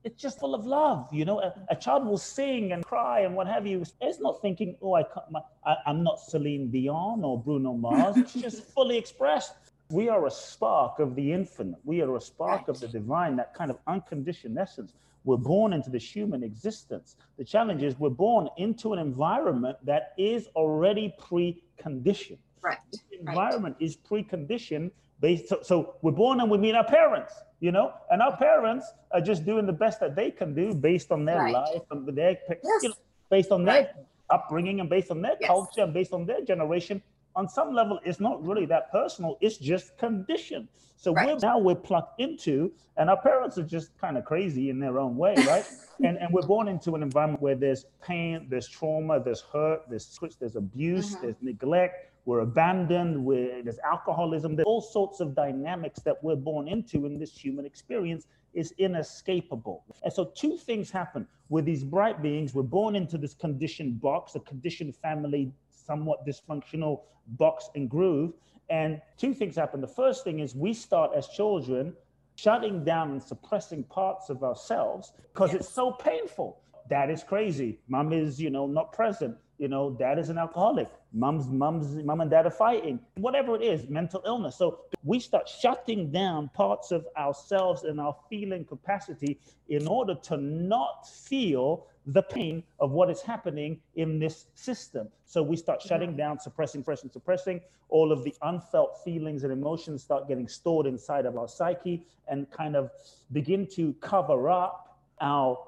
[0.04, 1.08] it's just full of love.
[1.12, 3.84] You know, a, a, child will sing and cry and what have you.
[4.00, 8.16] It's not thinking, oh, I, my, I I'm not Celine Dion or Bruno Mars.
[8.16, 9.54] It's just fully expressed.
[9.90, 11.80] We are a spark of the infinite.
[11.84, 12.68] We are a spark right.
[12.68, 14.92] of the divine, that kind of unconditioned essence.
[15.24, 17.16] We're born into this human existence.
[17.36, 22.38] The challenge is we're born into an environment that is already preconditioned.
[22.62, 22.78] Right.
[22.92, 23.86] The environment right.
[23.86, 25.48] is preconditioned based.
[25.48, 29.20] So, so, we're born and we meet our parents, you know, and our parents are
[29.20, 31.52] just doing the best that they can do based on their right.
[31.52, 32.82] life and their, yes.
[32.82, 32.94] you know,
[33.30, 33.90] based on their
[34.30, 35.48] upbringing and based on their yes.
[35.48, 37.02] culture and based on their generation
[37.36, 39.38] on some level, it's not really that personal.
[39.40, 40.68] It's just conditioned.
[40.96, 41.28] So right.
[41.28, 44.98] we're now we're plucked into, and our parents are just kind of crazy in their
[44.98, 45.64] own way, right?
[46.04, 50.18] and and we're born into an environment where there's pain, there's trauma, there's hurt, there's
[50.38, 51.22] there's abuse, mm-hmm.
[51.22, 52.06] there's neglect.
[52.26, 53.24] We're abandoned.
[53.24, 54.54] We're, there's alcoholism.
[54.54, 59.84] There's all sorts of dynamics that we're born into in this human experience is inescapable.
[60.02, 62.54] And so two things happen with these bright beings.
[62.54, 65.52] We're born into this conditioned box, a conditioned family
[65.90, 67.00] somewhat dysfunctional
[67.44, 68.32] box and groove.
[68.68, 69.80] And two things happen.
[69.80, 71.92] The first thing is we start as children
[72.36, 75.62] shutting down and suppressing parts of ourselves because yes.
[75.62, 76.60] it's so painful.
[76.88, 77.80] Dad is crazy.
[77.88, 79.36] Mom is, you know, not present.
[79.58, 80.88] You know, dad is an alcoholic.
[81.12, 83.00] Mom's mom's mom and dad are fighting.
[83.16, 84.56] Whatever it is, mental illness.
[84.56, 90.36] So we start shutting down parts of ourselves and our feeling capacity in order to
[90.36, 95.08] not feel the pain of what is happening in this system.
[95.26, 97.60] So we start shutting down, suppressing, suppressing, suppressing.
[97.88, 102.50] All of the unfelt feelings and emotions start getting stored inside of our psyche and
[102.50, 102.90] kind of
[103.32, 105.58] begin to cover up our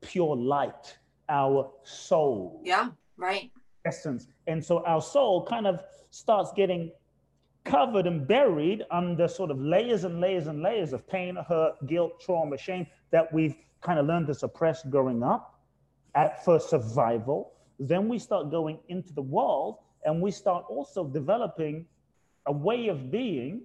[0.00, 2.60] pure light, our soul.
[2.64, 3.50] Yeah, right.
[3.86, 4.26] Essence.
[4.46, 6.90] And so our soul kind of starts getting
[7.64, 12.20] covered and buried under sort of layers and layers and layers of pain, hurt, guilt,
[12.20, 15.60] trauma, shame that we've kind of learned to suppress growing up
[16.14, 17.52] at, for survival.
[17.78, 21.86] Then we start going into the world and we start also developing
[22.46, 23.62] a way of being,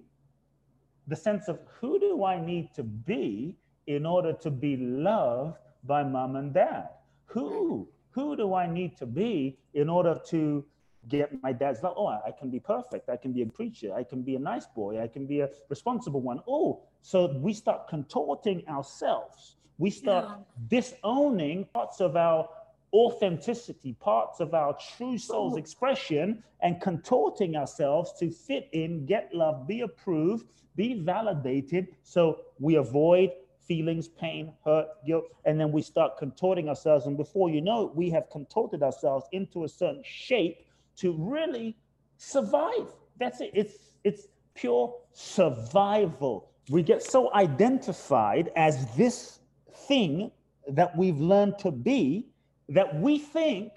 [1.06, 3.56] the sense of who do I need to be
[3.86, 6.88] in order to be loved by mom and dad?
[7.26, 7.88] Who?
[8.12, 10.64] Who do I need to be in order to
[11.08, 11.94] get my dad's love?
[11.96, 13.08] Oh, I can be perfect.
[13.08, 13.92] I can be a preacher.
[13.94, 15.02] I can be a nice boy.
[15.02, 16.40] I can be a responsible one.
[16.46, 20.36] Oh, so we start contorting ourselves we start yeah.
[20.68, 22.48] disowning parts of our
[22.94, 29.66] authenticity, parts of our true soul's expression, and contorting ourselves to fit in, get love,
[29.66, 30.46] be approved,
[30.76, 31.88] be validated.
[32.04, 33.30] So we avoid
[33.66, 37.06] feelings, pain, hurt, guilt, and then we start contorting ourselves.
[37.06, 41.76] And before you know it, we have contorted ourselves into a certain shape to really
[42.16, 42.92] survive.
[43.18, 43.50] That's it.
[43.54, 46.50] It's it's pure survival.
[46.68, 49.40] We get so identified as this
[49.88, 50.30] thing
[50.68, 52.28] that we've learned to be
[52.68, 53.72] that we think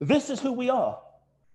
[0.00, 0.98] this is who we are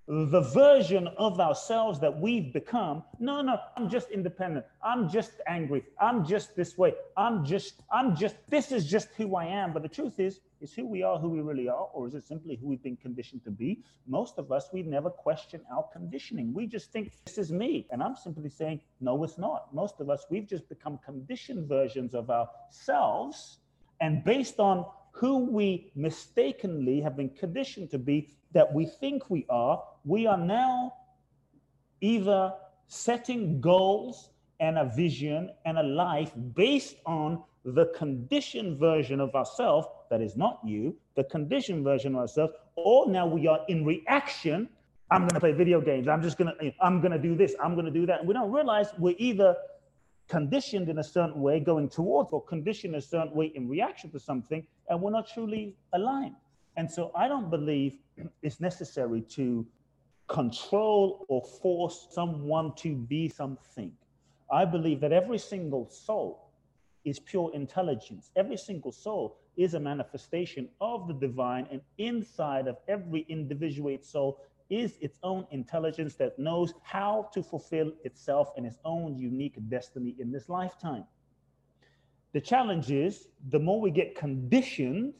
[0.07, 3.03] the version of ourselves that we've become.
[3.19, 4.65] No, no, I'm just independent.
[4.81, 5.83] I'm just angry.
[5.99, 6.93] I'm just this way.
[7.17, 9.73] I'm just, I'm just, this is just who I am.
[9.73, 12.25] But the truth is, is who we are who we really are, or is it
[12.25, 13.83] simply who we've been conditioned to be?
[14.07, 16.53] Most of us, we never question our conditioning.
[16.53, 17.85] We just think this is me.
[17.91, 19.73] And I'm simply saying, no, it's not.
[19.73, 23.57] Most of us, we've just become conditioned versions of ourselves.
[23.99, 24.85] And based on
[25.17, 30.37] who we mistakenly have been conditioned to be, that we think we are, we are
[30.37, 30.93] now
[32.01, 32.53] either
[32.87, 39.87] setting goals and a vision and a life based on the conditioned version of ourselves
[40.11, 44.69] that is not you, the conditioned version of ourselves, or now we are in reaction.
[45.09, 46.07] I'm going to play video games.
[46.07, 47.55] I'm just going to, I'm going to do this.
[47.61, 48.19] I'm going to do that.
[48.19, 49.55] And we don't realize we're either
[50.27, 54.19] conditioned in a certain way going towards or conditioned a certain way in reaction to
[54.19, 56.35] something, and we're not truly aligned.
[56.75, 57.93] And so I don't believe
[58.41, 59.65] it's necessary to
[60.27, 63.91] control or force someone to be something.
[64.51, 66.51] I believe that every single soul
[67.05, 68.31] is pure intelligence.
[68.35, 74.39] Every single soul is a manifestation of the divine, and inside of every individuate soul
[74.69, 80.15] is its own intelligence that knows how to fulfill itself and its own unique destiny
[80.19, 81.05] in this lifetime.
[82.33, 85.13] The challenge is the more we get conditioned,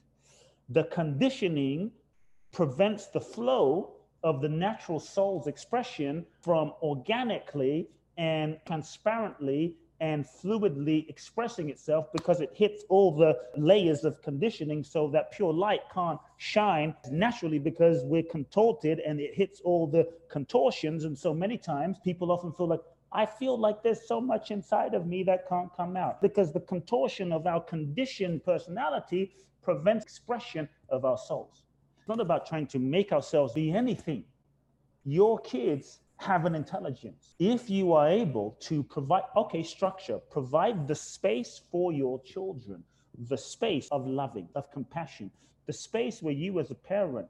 [0.70, 1.92] the conditioning
[2.52, 11.70] prevents the flow of the natural soul's expression from organically and transparently and fluidly expressing
[11.70, 16.96] itself because it hits all the layers of conditioning so that pure light can't shine
[17.10, 21.04] naturally because we're contorted and it hits all the contortions.
[21.04, 22.82] And so many times people often feel like,
[23.12, 26.60] I feel like there's so much inside of me that can't come out because the
[26.60, 29.34] contortion of our conditioned personality
[29.64, 31.64] prevents expression of our souls.
[31.98, 34.26] It's not about trying to make ourselves be anything.
[35.04, 37.36] Your kids have an intelligence.
[37.40, 42.84] If you are able to provide, okay, structure, provide the space for your children,
[43.30, 45.32] the space of loving, of compassion,
[45.66, 47.28] the space where you as a parent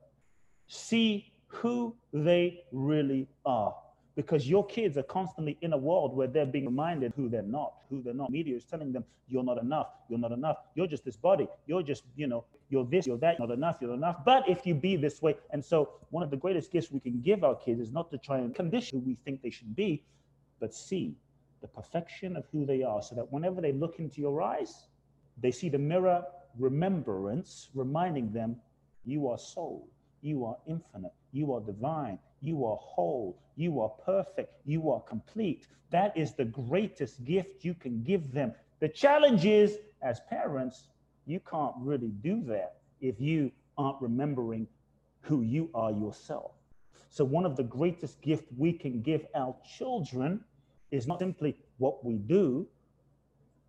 [0.68, 3.76] see who they really are
[4.18, 7.74] because your kids are constantly in a world where they're being reminded who they're not,
[7.88, 8.32] who they're not.
[8.32, 11.84] Media is telling them, you're not enough, you're not enough, you're just this body, you're
[11.84, 14.26] just, you know, you're this, you're that, you're not enough, you're enough.
[14.26, 17.22] But if you be this way, and so one of the greatest gifts we can
[17.22, 20.04] give our kids is not to try and condition who we think they should be,
[20.60, 21.14] but see
[21.62, 24.88] the perfection of who they are so that whenever they look into your eyes,
[25.40, 26.24] they see the mirror
[26.58, 28.56] remembrance reminding them,
[29.06, 29.88] you are soul,
[30.24, 33.38] you are infinite, you are divine, you are whole.
[33.56, 34.54] You are perfect.
[34.66, 35.68] You are complete.
[35.90, 38.54] That is the greatest gift you can give them.
[38.80, 40.88] The challenge is, as parents,
[41.26, 44.68] you can't really do that if you aren't remembering
[45.22, 46.52] who you are yourself.
[47.10, 50.44] So, one of the greatest gifts we can give our children
[50.92, 52.68] is not simply what we do.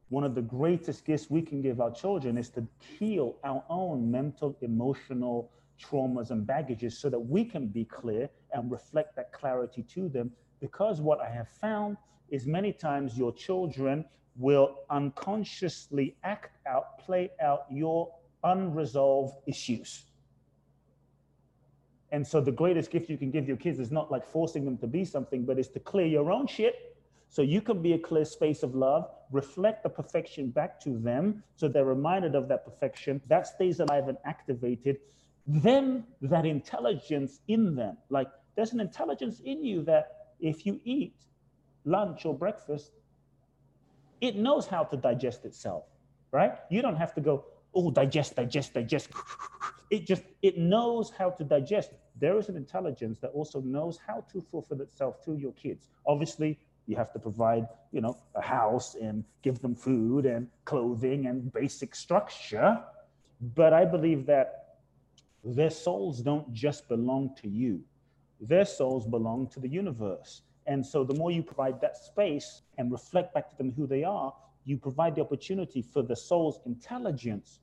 [0.09, 2.67] One of the greatest gifts we can give our children is to
[2.99, 8.71] heal our own mental, emotional, traumas and baggages so that we can be clear and
[8.71, 10.31] reflect that clarity to them.
[10.61, 11.97] Because what I have found
[12.31, 14.05] is many times your children
[14.37, 18.13] will unconsciously act out, play out your
[18.45, 20.05] unresolved issues.
[22.11, 24.79] And so the greatest gift you can give your kids is not like forcing them
[24.79, 26.97] to be something, but is to clear your own shit
[27.29, 31.43] so you can be a clear space of love, reflect the perfection back to them
[31.57, 33.21] so they're reminded of that perfection.
[33.29, 34.99] That stays alive and activated
[35.49, 41.15] then that intelligence in them, like there's an intelligence in you that if you eat
[41.85, 42.93] lunch or breakfast,
[44.21, 45.85] it knows how to digest itself,
[46.33, 46.53] right?
[46.71, 49.09] You don't have to go, oh, digest, digest, digest.
[49.91, 51.93] It just, it knows how to digest.
[52.21, 55.89] There is an intelligence that also knows how to fulfill itself to your kids.
[56.07, 61.27] Obviously, you have to provide, you know, a house and give them food and clothing
[61.27, 62.83] and basic structure.
[63.55, 64.58] But I believe that
[65.45, 67.81] their souls don't just belong to you,
[68.41, 70.43] their souls belong to the universe.
[70.67, 74.05] And so the more you provide that space and reflect back to them who they
[74.05, 74.35] are,
[74.65, 77.61] you provide the opportunity for the soul's intelligence,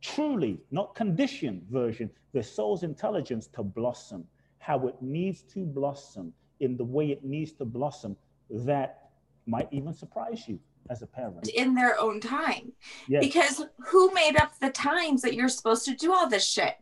[0.00, 4.24] truly, not conditioned version, the soul's intelligence to blossom.
[4.58, 8.16] How it needs to blossom in the way it needs to blossom
[8.50, 9.10] that
[9.46, 10.58] might even surprise you
[10.90, 11.48] as a parent.
[11.48, 12.72] In their own time.
[13.06, 13.24] Yes.
[13.24, 16.74] because who made up the times that you're supposed to do all this shit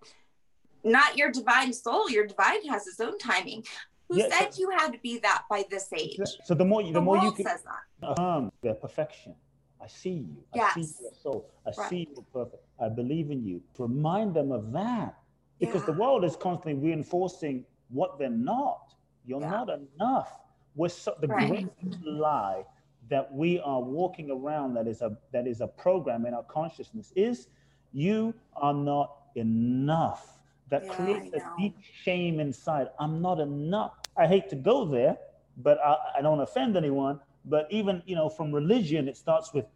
[0.84, 2.10] not your divine soul.
[2.10, 3.64] Your divine has its own timing.
[4.08, 6.18] Who Yeah, said so- you had to be that by this age?
[6.44, 8.10] So the more you, the, The more you can says that.
[8.10, 9.34] affirm their perfection.
[9.80, 10.44] I see you.
[10.54, 11.50] I see your soul.
[11.66, 11.90] I Right.
[11.90, 12.62] see you're perfect.
[12.80, 13.62] I believe in you.
[13.74, 15.16] To remind them of that.
[15.58, 18.94] Because the world is constantly reinforcing what they're not.
[19.24, 19.50] You're Yeah.
[19.50, 20.40] not enough.
[20.74, 21.48] We're so, the Right.
[21.48, 22.64] greatest lie
[23.08, 27.12] that we are walking around that is a that is a program in our consciousness
[27.16, 27.48] is
[27.92, 30.35] you are not enough.
[30.70, 32.88] That Yeah, creates a deep shame inside.
[32.98, 33.92] I'm not enough.
[34.16, 35.16] I hate to go there,
[35.58, 37.20] but I, I don't offend anyone.
[37.44, 39.66] But even you know, from religion, it starts with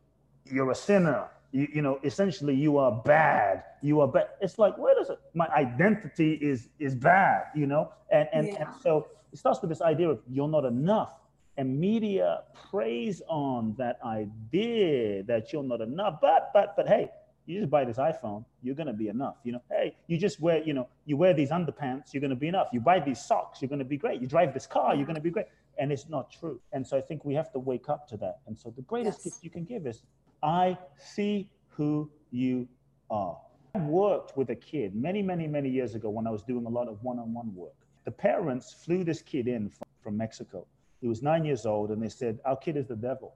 [0.50, 1.28] you're a sinner.
[1.52, 3.64] You, you know, essentially, you are bad.
[3.82, 4.28] You are bad.
[4.40, 5.18] It's like, where does it?
[5.34, 7.44] My identity is is bad.
[7.54, 8.56] You know, and and, Yeah.
[8.66, 11.12] and so it starts with this idea of you're not enough.
[11.56, 16.20] And media preys on that idea that you're not enough.
[16.20, 17.10] But but but hey,
[17.50, 19.36] you just buy this iPhone, you're gonna be enough.
[19.44, 22.48] You know, hey, you just wear, you know, you wear these underpants, you're gonna be
[22.48, 22.68] enough.
[22.72, 24.20] You buy these socks, you're gonna be great.
[24.20, 25.46] You drive this car, you're gonna be great.
[25.78, 26.60] And it's not true.
[26.72, 28.38] And so I think we have to wake up to that.
[28.46, 29.24] And so the greatest Yes.
[29.24, 30.02] gift you can give is
[30.42, 32.68] I see who you
[33.10, 33.36] are.
[33.74, 36.68] I worked with a kid many, many, many years ago when I was doing a
[36.68, 37.74] lot of one-on-one work.
[38.04, 40.66] The parents flew this kid in from, from Mexico.
[41.00, 43.34] He was nine years old, and they said, Our kid is the devil.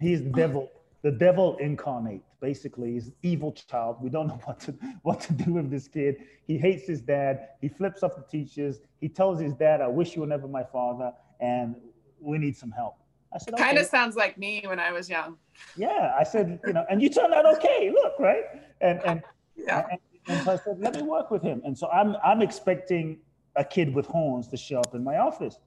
[0.00, 0.70] He's the devil,
[1.02, 2.22] the devil incarnate.
[2.40, 3.96] Basically, he's an evil child.
[4.00, 6.16] We don't know what to what to do with this kid.
[6.46, 7.48] He hates his dad.
[7.60, 8.80] He flips off the teachers.
[9.00, 11.76] He tells his dad, "I wish you were never my father, and
[12.20, 12.96] we need some help."
[13.34, 15.36] I said, Kind of sounds like me when I was young.
[15.76, 17.90] Yeah, I said, you know, and you turned out okay.
[17.90, 18.44] Look, right?
[18.80, 19.22] And and
[19.56, 19.86] Yeah.
[19.90, 21.62] and, and so I said, let me work with him.
[21.64, 23.18] And so I'm I'm expecting
[23.56, 25.58] a kid with horns to show up in my office.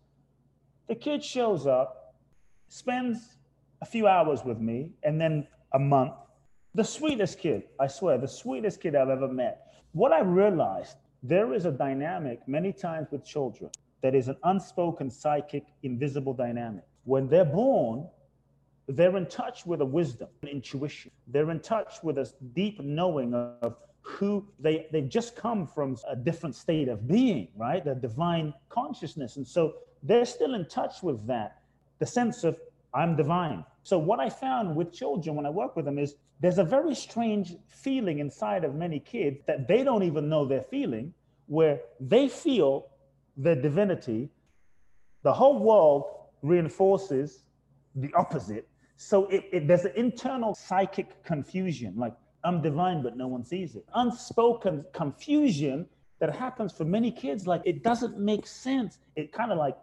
[0.87, 2.15] The kid shows up,
[2.67, 3.37] spends
[3.81, 6.13] a few hours with me, and then a month.
[6.75, 9.67] The sweetest kid, I swear, the sweetest kid I've ever met.
[9.93, 15.09] What I realized, there is a dynamic many times with children that is an unspoken
[15.09, 16.83] psychic, invisible dynamic.
[17.05, 18.07] When they're born,
[18.87, 21.11] they're in touch with a wisdom, an intuition.
[21.27, 26.15] They're in touch with a deep knowing of who they they've just come from a
[26.15, 27.83] different state of being, right?
[27.83, 29.37] The divine consciousness.
[29.37, 31.61] And so they're still in touch with that,
[31.99, 32.57] the sense of
[32.93, 33.65] I'm divine.
[33.89, 36.93] So what I found with children when I work with them is there's a very
[36.93, 41.11] strange feeling inside of many kids that they don't even know they're feeling,
[41.47, 42.85] where they feel
[43.35, 44.29] their divinity.
[45.23, 46.03] The whole world
[46.43, 47.45] reinforces
[47.95, 48.67] the opposite.
[48.95, 52.13] So it, it, there's an internal psychic confusion, like
[52.43, 53.85] I'm divine, but no one sees it.
[53.95, 55.87] Unspoken confusion
[56.19, 58.99] that happens for many kids, like it doesn't make sense.
[59.15, 59.77] It kind of like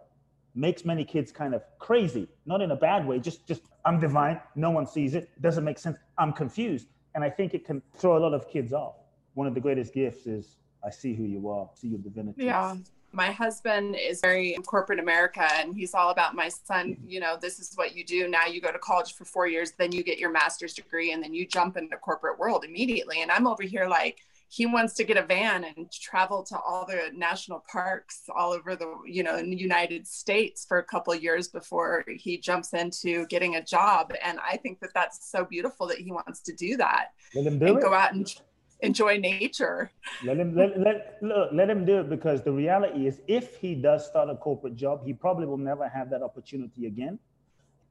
[0.57, 4.39] makes many kids kind of crazy, not in a bad way, just just I'm divine,
[4.55, 6.87] no one sees it, doesn't make sense, I'm confused.
[7.15, 8.95] And I think it can throw a lot of kids off.
[9.33, 12.45] One of the greatest gifts is I see who you are, see your divinity.
[12.45, 12.75] Yeah.
[13.13, 17.09] My husband is very corporate America and he's all about my son, mm-hmm.
[17.09, 18.27] you know, this is what you do.
[18.27, 21.23] Now you go to college for four years, then you get your master's degree, and
[21.23, 23.21] then you jump into corporate world immediately.
[23.21, 26.85] And I'm over here like he wants to get a van and travel to all
[26.85, 31.11] the national parks all over the, you know, in the United States for a couple
[31.11, 34.13] of years before he jumps into getting a job.
[34.23, 37.59] And I think that that's so beautiful that he wants to do that Let him
[37.59, 37.81] do and it.
[37.81, 38.33] go out and
[38.79, 39.91] enjoy nature.
[40.23, 43.75] Let him let, let look, let him do it because the reality is if he
[43.75, 47.19] does start a corporate job, he probably will never have that opportunity again.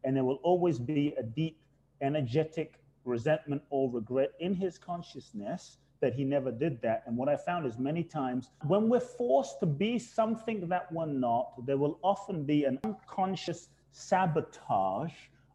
[0.05, 1.59] And there will always be a deep
[2.01, 7.03] energetic resentment or regret in his consciousness that he never did that.
[7.07, 11.07] And what I found is many times when we're forced to be something that we're
[11.07, 15.13] not, there will often be an unconscious sabotage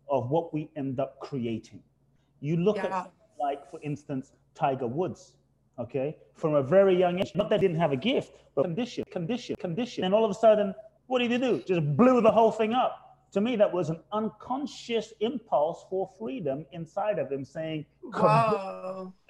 [0.09, 1.81] of what we end up creating.
[2.39, 3.01] You look Yeah.
[3.01, 5.37] at like for instance Tiger Woods,
[5.79, 7.31] okay, from a very young age.
[7.35, 10.03] Not that he didn't have a gift, but condition, condition, condition.
[10.03, 10.75] And all of a sudden,
[11.07, 11.61] what did he do?
[11.65, 13.10] Just blew the whole thing up.
[13.31, 17.85] To me, that was an unconscious impulse for freedom inside of him, saying.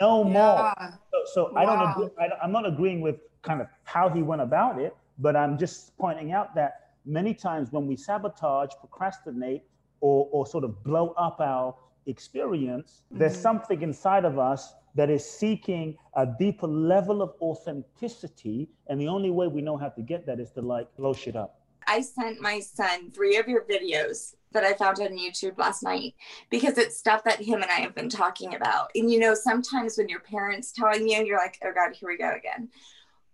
[0.02, 0.96] "No more." Yeah.
[1.12, 4.42] So, so I don't agree, I, i'm not agreeing with kind of how he went
[4.42, 6.72] about it, but I'm just pointing out that
[7.06, 9.64] many times when we sabotage, procrastinate,
[10.02, 11.76] or, or sort of blow up our
[12.08, 13.42] experience, there's Mhm.
[13.42, 18.68] something inside of us that is seeking a deeper level of authenticity.
[18.88, 21.36] And the only way we know how to get that is to like blow shit
[21.36, 21.61] up.
[21.92, 26.14] I sent my son three of your videos that I found on YouTube last night
[26.50, 28.92] because it's stuff that him and I have been talking about.
[28.96, 32.18] And you know, sometimes when your parents telling you, you're like, oh God, here we
[32.18, 32.70] go again.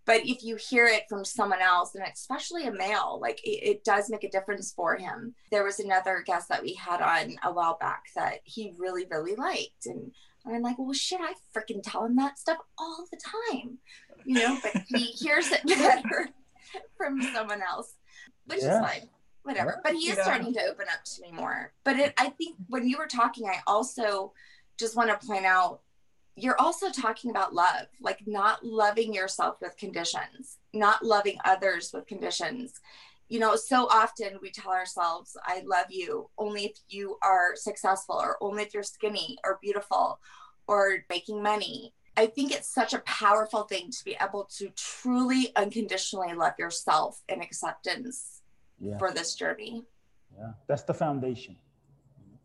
[0.06, 3.84] But if you hear it from someone else, and especially a male, like it, it
[3.84, 5.36] does make a difference for him.
[5.52, 9.36] There was another guest that we had on a while back that he really, really
[9.36, 9.86] liked.
[9.86, 10.10] And
[10.44, 13.20] I'm like, well, shit, I freaking tell him that stuff all the
[13.52, 13.78] time,
[14.24, 16.30] you know, but he hears it better
[16.96, 17.94] from someone else.
[18.48, 18.74] Which Yes.
[18.74, 19.08] is fine.
[19.42, 19.80] Whatever.
[19.82, 20.24] But he is Yeah.
[20.24, 21.72] starting to open up to me more.
[21.84, 24.32] But it, I think when you were talking, I also
[24.76, 25.80] just want to point out
[26.34, 32.06] you're also talking about love, like not loving yourself with conditions, not loving others with
[32.06, 32.80] conditions.
[33.28, 38.14] You know, so often we tell ourselves, I love you only if you are successful,
[38.16, 40.20] or only if you're skinny or beautiful
[40.68, 41.92] or making money.
[42.16, 47.22] I think it's such a powerful thing to be able to truly unconditionally love yourself
[47.28, 48.37] in acceptance
[48.80, 48.98] Yeah.
[48.98, 49.84] for this journey.
[50.36, 50.52] Yeah.
[50.66, 51.56] That's the foundation.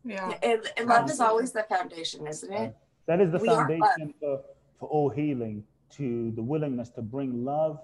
[0.04, 0.34] Yeah.
[0.42, 2.76] And, and love is always the foundation, isn't it?
[3.06, 4.42] That is the We foundation for,
[4.78, 7.80] for all healing, to the willingness to bring love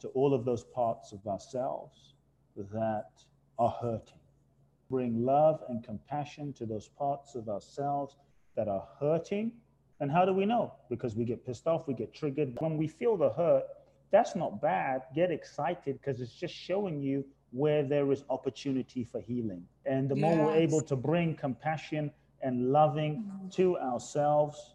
[0.00, 2.14] to all of those parts of ourselves
[2.56, 3.06] that
[3.58, 4.18] are hurting.
[4.90, 8.16] Bring love and compassion to those parts of ourselves
[8.56, 9.52] that are hurting.
[10.00, 10.74] And how do we know?
[10.90, 12.54] Because we get pissed off, we get triggered.
[12.58, 13.64] When we feel the hurt,
[14.10, 15.02] that's not bad.
[15.14, 19.64] Get excited because it's just showing you where there is opportunity for healing.
[19.86, 23.48] And the more we're able to bring compassion and loving mm-hmm.
[23.50, 24.74] to ourselves,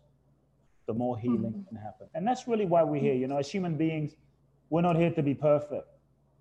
[0.85, 1.67] the more healing mm-hmm.
[1.67, 2.07] can happen.
[2.13, 3.15] And that's really why we're here.
[3.15, 4.15] You know, as human beings,
[4.69, 5.87] we're not here to be perfect.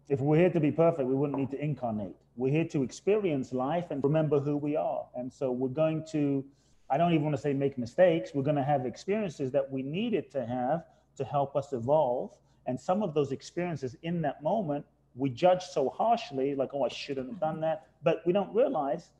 [0.09, 2.15] If we're here to be perfect, we wouldn't need to incarnate.
[2.37, 5.07] We're here to experience life and remember who we are.
[5.15, 6.45] And so we're going to,
[6.91, 9.83] I don't even want to say make mistakes, we're going to have experiences that we
[9.83, 10.85] needed to have
[11.17, 12.37] to help us evolve.
[12.67, 14.85] And some of those experiences in that moment,
[15.17, 17.89] we judge so harshly, like, oh, I shouldn't have done that.
[18.03, 19.11] But we don't realize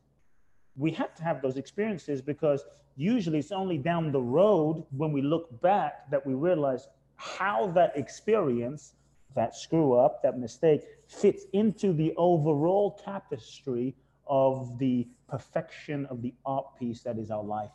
[0.77, 2.65] we have to have those experiences because
[2.97, 7.97] usually it's only down the road when we look back that we realize how that
[7.97, 8.95] experience,
[9.35, 13.95] that screw up, that mistake fits into the overall tapestry
[14.27, 17.71] of the perfection of the art piece that is our life.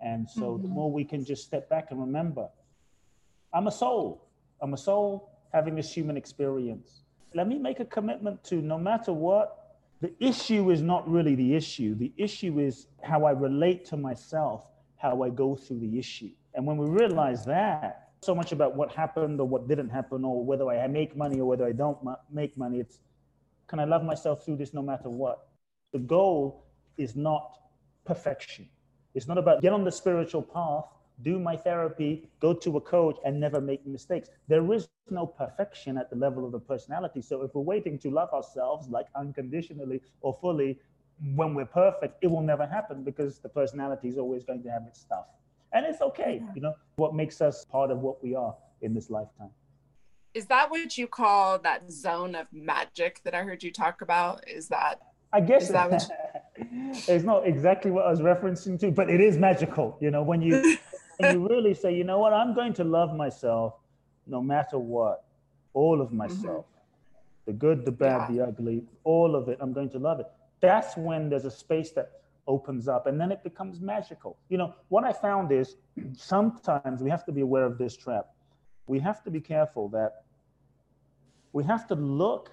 [0.00, 0.72] And so the Mhm.
[0.72, 2.48] more we can just step back and remember,
[3.52, 4.26] I'm a soul.
[4.60, 7.02] I'm a soul having this human experience.
[7.34, 11.54] Let me make a commitment to no matter what, the issue is not really the
[11.54, 11.94] issue.
[11.94, 14.62] The issue is how I relate to myself,
[14.96, 16.30] how I go through the issue.
[16.54, 20.44] And when we realize that, so much about what happened or what didn't happen, or
[20.44, 21.98] whether I make money or whether I don't
[22.32, 23.00] make money, it's
[23.68, 25.48] can I love myself through this no matter what?
[25.92, 26.64] The goal
[26.96, 27.58] is not
[28.04, 28.68] perfection.
[29.14, 30.86] It's not about get on the spiritual path,
[31.22, 34.28] do my therapy, go to a coach, and never make mistakes.
[34.46, 37.22] There is no perfection at the level of the personality.
[37.22, 40.78] So if we're waiting to love ourselves like unconditionally or fully
[41.34, 44.82] when we're perfect, it will never happen because the personality is always going to have
[44.86, 45.26] its stuff.
[45.72, 49.10] And it's okay, you know, what makes us part of what we are in this
[49.10, 49.50] lifetime.
[50.34, 54.48] Is that what you call that zone of magic that I heard you talk about?
[54.48, 55.00] Is that
[55.32, 56.08] I guess Is that what
[57.08, 59.98] it's not exactly what I was referencing to, but it is magical.
[60.00, 60.78] You know, when you
[61.18, 63.74] when you really say, you know what, I'm going to love myself
[64.26, 65.24] no matter what,
[65.74, 66.18] all of mm-hmm.
[66.18, 66.66] myself,
[67.46, 69.58] the good, the bad, the ugly, all of it.
[69.60, 70.26] I'm going to love it.
[70.60, 72.12] That's when there's a space that
[72.46, 74.38] opens up, and then it becomes magical.
[74.48, 75.76] You know, what I found is
[76.16, 78.28] sometimes we have to be aware of this trap.
[78.86, 80.22] We have to be careful that
[81.52, 82.50] we have to look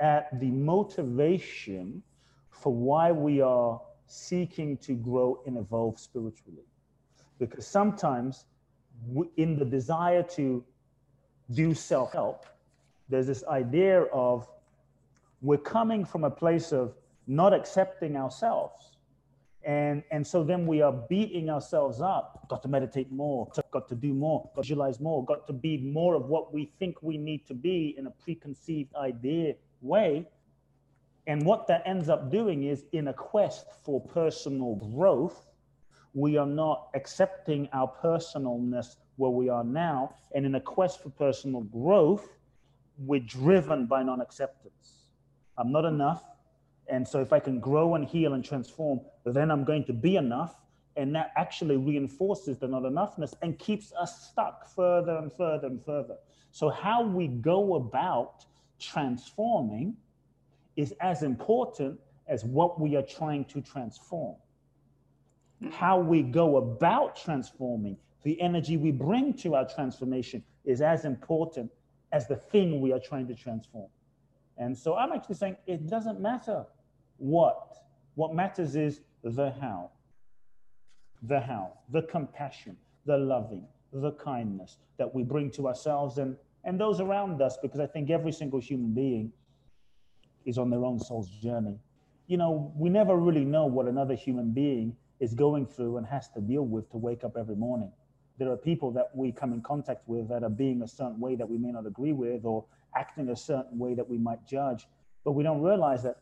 [0.00, 2.02] at the motivation
[2.50, 6.64] for why we are seeking to grow and evolve spiritually.
[7.38, 8.44] Because sometimes,
[9.36, 10.64] in the desire to
[11.52, 12.46] do self help,
[13.08, 14.48] there's this idea of
[15.40, 16.94] we're coming from a place of
[17.26, 18.96] not accepting ourselves.
[19.64, 22.46] And, and so then we are beating ourselves up.
[22.48, 25.78] Got to meditate more, got to do more, got to visualize more, got to be
[25.78, 30.26] more of what we think we need to be in a preconceived idea way.
[31.26, 35.47] And what that ends up doing is in a quest for personal growth,
[36.14, 40.14] we are not accepting our personalness where we are now.
[40.34, 42.28] And in a quest for personal growth,
[42.98, 45.04] we're driven by non acceptance.
[45.56, 46.24] I'm not enough.
[46.88, 50.16] And so if I can grow and heal and transform, then I'm going to be
[50.16, 50.56] enough.
[50.96, 55.84] And that actually reinforces the not enoughness and keeps us stuck further and further and
[55.84, 56.16] further.
[56.50, 58.46] So, how we go about
[58.80, 59.96] transforming
[60.76, 64.36] is as important as what we are trying to transform.
[65.62, 65.72] Mm-hmm.
[65.72, 71.70] How we go about transforming, the energy we bring to our transformation is as important
[72.12, 73.88] as the thing we are trying to transform.
[74.56, 76.64] And so I'm actually saying it doesn't matter
[77.16, 77.76] what.
[78.14, 79.90] What matters is the how.
[81.22, 86.80] The how, the compassion, the loving, the kindness that we bring to ourselves and, and
[86.80, 89.32] those around us, because I think every single human being
[90.44, 91.76] is on their own soul's journey.
[92.28, 96.28] You know, we never really know what another human being is going through and has
[96.30, 97.90] to deal with to wake up every morning.
[98.38, 101.34] There are people that we come in contact with that are being a certain way
[101.34, 102.64] that we may not agree with or
[102.94, 104.86] acting a certain way that we might judge.
[105.24, 106.16] but we don't realize that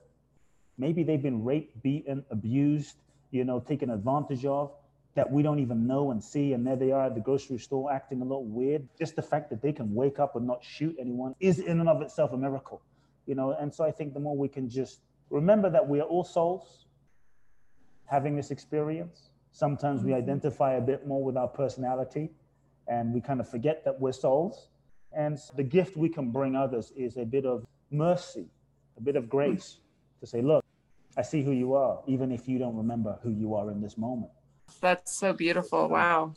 [0.79, 2.97] maybe they've been raped, beaten, abused,
[3.31, 4.73] you know, taken advantage of
[5.15, 6.53] that we don't even know and see.
[6.55, 8.89] And there they are at the grocery store acting a little weird.
[8.99, 11.89] Just the fact that they can wake up and not shoot anyone is in and
[11.89, 12.83] of itself a miracle,
[13.27, 13.53] you know.
[13.53, 16.86] And so I think the more we can just remember that we are all souls
[18.07, 19.31] having this experience.
[19.53, 20.19] Sometimes we mm-hmm.
[20.19, 22.31] identify a bit more with our personality
[22.89, 24.69] and we kind of forget that we're souls.
[25.13, 28.47] And the gift we can bring others is a bit of mercy,
[28.97, 29.79] a bit of grace
[30.21, 30.65] to say, look,
[31.17, 33.97] I see who you are, even if you don't remember who you are in this
[33.97, 34.31] moment.
[34.81, 35.89] That's so beautiful.
[35.89, 36.35] Wow.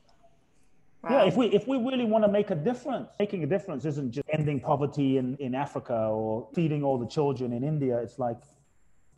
[1.03, 1.09] Wow.
[1.09, 4.11] Yeah, if we if we really want to make a difference, making a difference isn't
[4.11, 7.97] just ending poverty in, in Africa or feeding all the children in India.
[7.99, 8.41] It's like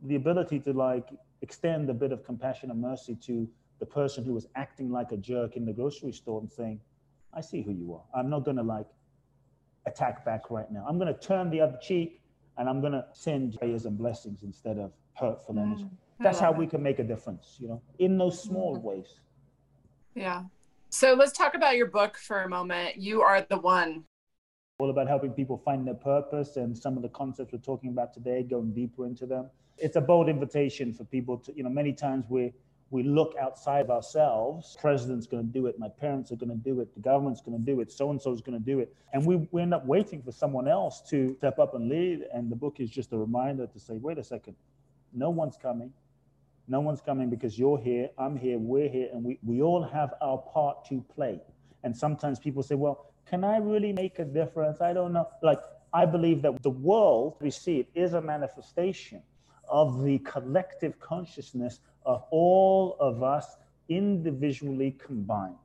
[0.04, 1.10] the ability to like
[1.42, 3.48] extend a bit of compassion and mercy to
[3.80, 6.80] the person who was acting like a jerk in the grocery store and saying,
[7.34, 8.04] I see who you are.
[8.14, 8.88] I'm not gonna like
[9.86, 10.86] attack back right now.
[10.88, 12.22] I'm gonna turn the other cheek
[12.58, 15.64] and I'm gonna send prayers and blessings instead of hurtful mm.
[15.64, 15.89] energy.
[16.20, 18.86] That's how we can make a difference, you know, in those small mm-hmm.
[18.86, 19.20] ways.
[20.14, 20.44] Yeah.
[20.89, 22.98] So let's talk about your book for a moment.
[22.98, 24.04] You are the one.
[24.78, 28.14] All about helping people find their purpose and some of the concepts we're talking about
[28.14, 29.50] today, going deeper into them.
[29.82, 32.54] It's a bold invitation for people to, you know, many times we
[32.92, 34.78] we look outside of ourselves.
[34.80, 35.80] president's going to do it.
[35.80, 36.94] My parents are going to do it.
[36.94, 37.90] The government's going to do it.
[37.90, 38.94] So and so is going to do it.
[39.14, 42.26] And we, we end up waiting for someone else to step up and lead.
[42.34, 44.58] And the book is just a reminder to say, wait a second,
[45.14, 45.94] no one's coming.
[46.68, 50.14] No one's coming because you're here, I'm here, we're here, and we, we all have
[50.22, 51.42] our part to play.
[51.84, 54.80] And sometimes people say, well, can I really make a difference?
[54.80, 55.28] I don't know.
[55.42, 55.60] Like,
[55.94, 59.24] I believe that the world we see it is a manifestation
[59.72, 63.58] of the collective consciousness of all of us
[63.90, 65.56] individually combined.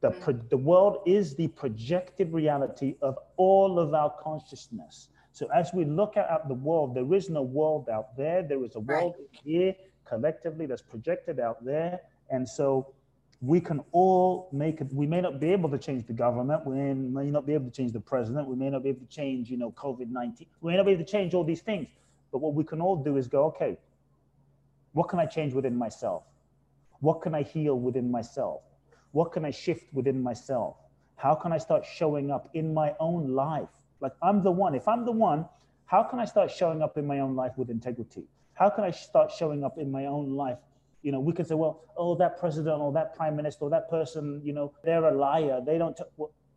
[0.00, 0.48] The, pro- mm.
[0.50, 5.08] the world is the projected reality of all of our consciousness.
[5.32, 8.42] So as we look at the world, there is no world out there.
[8.42, 9.40] There is a world right.
[9.44, 9.74] here
[10.06, 12.00] collectively that's projected out there.
[12.30, 12.94] And so
[13.42, 14.86] we can all make it.
[14.92, 16.64] We may not be able to change the government.
[16.64, 18.48] We may not be able to change the president.
[18.48, 20.46] We may not be able to change, you know, COVID 19.
[20.62, 21.88] We may not be able to change all these things.
[22.32, 23.76] But what we can all do is go, okay,
[24.92, 26.24] what can I change within myself?
[27.00, 28.62] What can I heal within myself?
[29.12, 30.76] What can I shift within myself?
[31.16, 33.68] How can I start showing up in my own life?
[34.00, 34.74] Like I'm the one.
[34.74, 35.46] If I'm the one,
[35.86, 38.24] how can I start showing up in my own life with integrity?
[38.54, 40.58] How can I start showing up in my own life?
[41.02, 43.88] You know, we can say, well, oh, that president or that prime minister or that
[43.88, 45.60] person, you know, they're a liar.
[45.64, 45.96] They don't.
[45.96, 46.04] T-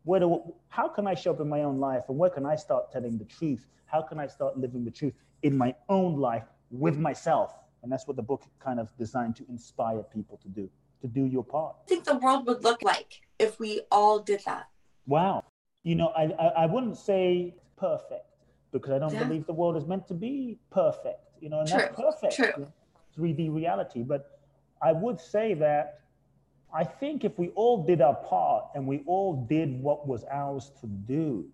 [0.10, 2.55] where do, how can I show up in my own life, and where can I
[2.55, 3.66] start telling the truth?
[3.86, 7.53] How can I start living the truth in my own life with myself?
[7.82, 10.70] And that's what the book kind of designed to inspire people to do,
[11.01, 11.76] to do your part.
[11.86, 14.68] I think the world would look like if we all did that.
[15.07, 15.45] Wow.
[15.84, 18.26] You know, I, I, I wouldn't say perfect
[18.72, 19.24] because I don't yeah.
[19.24, 21.80] believe the world is meant to be perfect you know, and True.
[21.80, 22.36] that's perfect.
[22.36, 22.68] True.
[23.18, 24.03] 3D reality.
[24.03, 24.39] But
[24.82, 26.01] I would say that
[26.74, 30.72] I think if we all did our part and we all did what was ours
[30.82, 31.45] to do,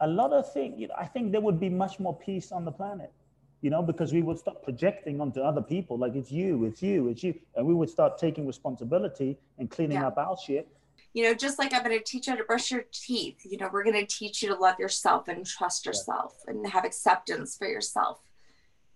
[0.00, 2.64] a lot of things, you know, I think there would be much more peace on
[2.64, 3.12] the planet,
[3.60, 7.08] you know, because we would stop projecting onto other people like it's you, it's you,
[7.08, 7.34] it's you.
[7.54, 10.08] And we would start taking responsibility and cleaning yeah.
[10.08, 10.66] up our shit.
[11.12, 13.58] You know, just like I'm going to teach you how to brush your teeth, you
[13.58, 16.54] know, we're going to teach you to love yourself and trust yourself yeah.
[16.54, 18.20] and have acceptance for yourself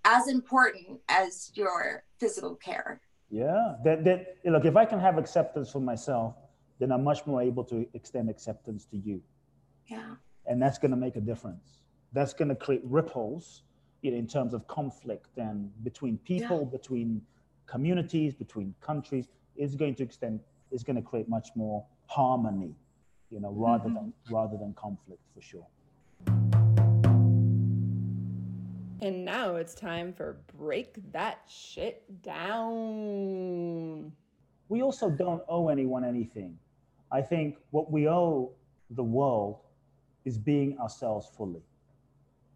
[0.04, 3.00] as important as your physical care.
[3.30, 6.34] Yeah, that, that look, if I can have acceptance for myself,
[6.78, 9.20] then I'm much more able to extend acceptance to you.
[9.86, 10.14] Yeah.
[10.46, 11.78] And that's going to make a difference.
[12.12, 13.62] That's going to create ripples
[14.02, 16.78] you know, in terms of conflict and between people, yeah.
[16.78, 17.22] between
[17.66, 19.28] communities, between countries.
[19.56, 20.40] It's going to extend.
[20.70, 22.74] It's going to create much more harmony,
[23.30, 23.94] you know, rather mm-hmm.
[23.94, 25.66] than rather than conflict for sure.
[29.02, 34.10] And now it's time for Break That Shit Down.
[34.68, 36.58] We also don't owe anyone anything.
[37.12, 38.52] I think what we owe
[38.90, 39.60] the world
[40.24, 41.62] is being ourselves fully.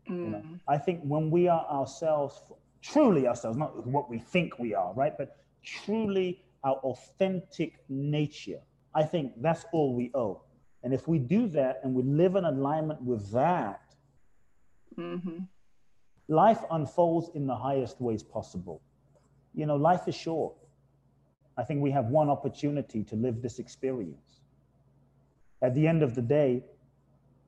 [0.08, 0.16] Mm.
[0.16, 0.60] You know, mm.
[0.66, 2.42] I think when we are ourselves,
[2.80, 5.16] truly ourselves, not what we think we are, right?
[5.16, 8.60] But truly our authentic nature,
[8.94, 10.40] I think that's all we owe.
[10.82, 13.82] And if we do that and we live in alignment with that,
[14.98, 15.44] mm-hmm
[16.30, 18.80] life unfolds in the highest ways possible.
[19.52, 20.54] You know, life is short.
[21.58, 24.40] I think we have one opportunity to live this experience.
[25.60, 26.62] At the end of the day,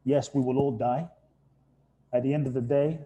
[0.05, 1.09] yes, we will all die.
[2.13, 2.99] At the end of the day,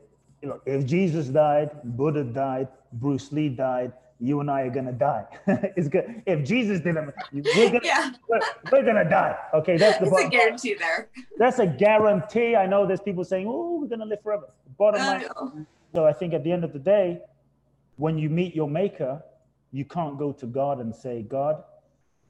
[0.42, 4.92] you know, if Jesus died, Buddha died, Bruce Lee died, you and I are gonna
[4.92, 5.26] die.
[5.76, 6.22] it's good.
[6.24, 8.12] If Jesus didn't, we're gonna, yeah.
[8.28, 8.40] we're,
[8.72, 9.36] we're, gonna die.
[9.52, 10.06] Okay, that's the.
[10.06, 11.08] It's a guarantee there.
[11.36, 12.56] That's a guarantee.
[12.56, 14.46] I know there's people saying, "Oh, we're gonna live forever."
[14.78, 15.66] Bottom line.
[15.94, 17.20] So I think at the end of the day,
[17.96, 19.22] when you meet your maker,
[19.72, 21.62] you can't go to God and say, God,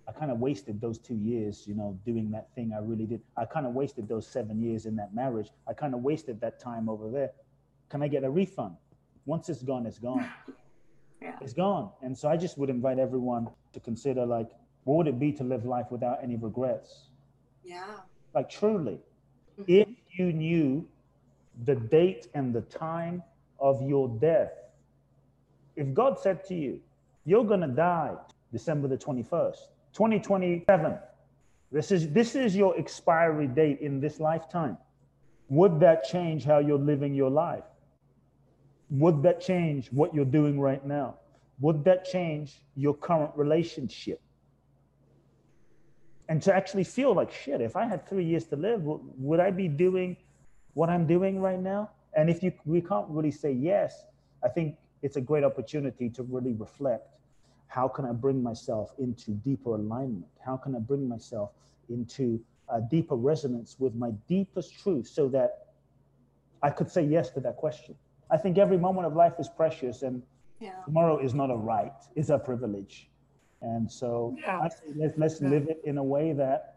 [0.09, 3.21] I kind of wasted those two years, you know, doing that thing I really did.
[3.37, 5.51] I kind of wasted those seven years in that marriage.
[5.67, 7.33] I kind of wasted that time over there.
[7.89, 8.77] Can I get a refund?
[9.25, 10.29] Once it's gone, it's gone.
[11.23, 11.35] Yeah.
[11.41, 11.91] It's gone.
[12.03, 14.51] And so I just would invite everyone to consider like,
[14.85, 17.09] what would it be to live life without any regrets?
[17.65, 17.97] Yeah.
[18.35, 19.01] Like truly,
[19.59, 19.65] mm-hmm.
[19.67, 20.87] if you knew
[21.65, 23.23] the date and the time
[23.59, 24.53] of your death,
[25.77, 26.81] if God said to you,
[27.25, 28.15] you're going to die
[28.53, 29.57] December the 21st,
[29.93, 30.99] 2027,
[31.73, 34.79] this is, this is your expiry date in this lifetime.
[35.49, 37.65] Would that change how you're living your life?
[38.91, 41.17] Would that change what you're doing right now?
[41.61, 44.21] Would that change your current relationship?
[46.29, 49.51] And to actually feel like shit, if I had three years to live, would I
[49.51, 50.17] be doing
[50.77, 51.91] what I'm doing right now?
[52.15, 54.05] And if you we can't really say yes,
[54.45, 57.09] I think it's a great opportunity to really reflect.
[57.69, 60.27] How can I bring myself into deeper alignment?
[60.45, 61.53] How can I bring myself
[61.89, 65.69] into a deeper resonance with my deepest truth so that
[66.63, 67.95] I could say yes to that question?
[68.31, 70.23] I think every moment of life is precious and
[70.61, 70.73] yeah.
[70.85, 73.09] tomorrow is not a right, it's a privilege.
[73.63, 74.61] And so yeah.
[74.61, 74.83] Let's,
[75.17, 75.49] let's yeah.
[75.49, 76.76] live it in a way that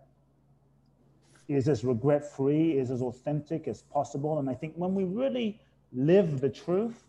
[1.49, 4.37] is as regret free, is as authentic as possible.
[4.37, 5.59] And I think when we really
[5.91, 7.03] live the truth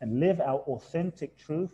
[0.00, 1.70] and live our authentic truth,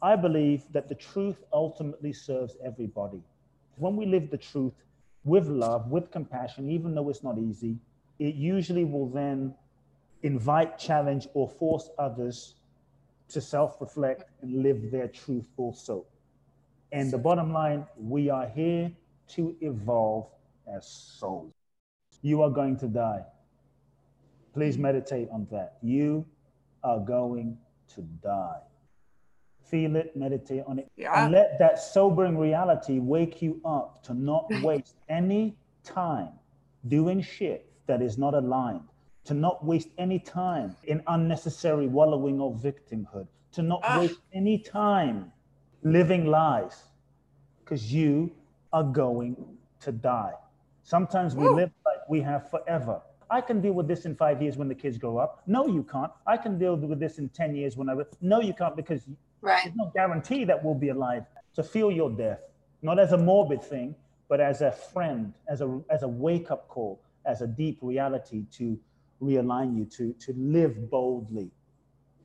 [0.00, 3.22] I believe that the truth ultimately serves everybody.
[3.76, 4.72] When we live the truth
[5.24, 7.76] with love, with compassion, even though it's not easy,
[8.18, 9.54] it usually will then
[10.22, 12.54] invite, challenge, or force others
[13.28, 16.06] to self reflect and live their truth also.
[16.92, 18.90] And the bottom line we are here
[19.28, 20.26] to evolve
[20.74, 21.52] as souls.
[22.22, 23.22] You are going to die.
[24.52, 25.78] Please meditate on that.
[25.82, 26.26] You
[26.82, 27.56] are going
[27.94, 28.60] to die.
[29.62, 31.22] Feel it, meditate on it, yeah.
[31.22, 36.30] and let that sobering reality wake you up to not waste any time
[36.88, 38.90] doing shit that is not aligned
[39.24, 44.00] to not waste any time in unnecessary wallowing of victimhood, to not ah.
[44.00, 45.32] waste any time
[45.82, 46.84] living lies,
[47.60, 48.30] because you
[48.72, 49.36] are going
[49.80, 50.32] to die.
[50.90, 51.54] Sometimes we Woo.
[51.54, 53.00] live like we have forever.
[53.30, 55.40] I can deal with this in five years when the kids grow up.
[55.46, 56.10] No, you can't.
[56.26, 57.92] I can deal with this in 10 years when I.
[57.92, 59.06] Re- no, you can't because
[59.40, 59.62] right.
[59.62, 61.22] there's no guarantee that we'll be alive.
[61.54, 62.40] To feel your death,
[62.82, 63.94] not as a morbid thing,
[64.28, 68.46] but as a friend, as a, as a wake up call, as a deep reality
[68.58, 68.76] to
[69.22, 71.52] realign you to, to live boldly.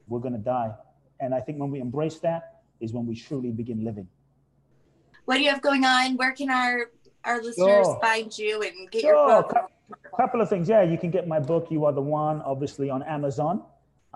[0.08, 0.72] We're going to die.
[1.20, 4.08] And I think when we embrace that is when we truly begin living.
[5.26, 6.18] What do you have going on?
[6.18, 6.90] Where can our,
[7.26, 8.00] our listeners sure.
[8.02, 9.14] find you and get sure.
[9.14, 9.56] your book?
[9.92, 10.70] A couple of things.
[10.70, 13.62] Yeah, you can get my book, You Are the One, obviously on Amazon.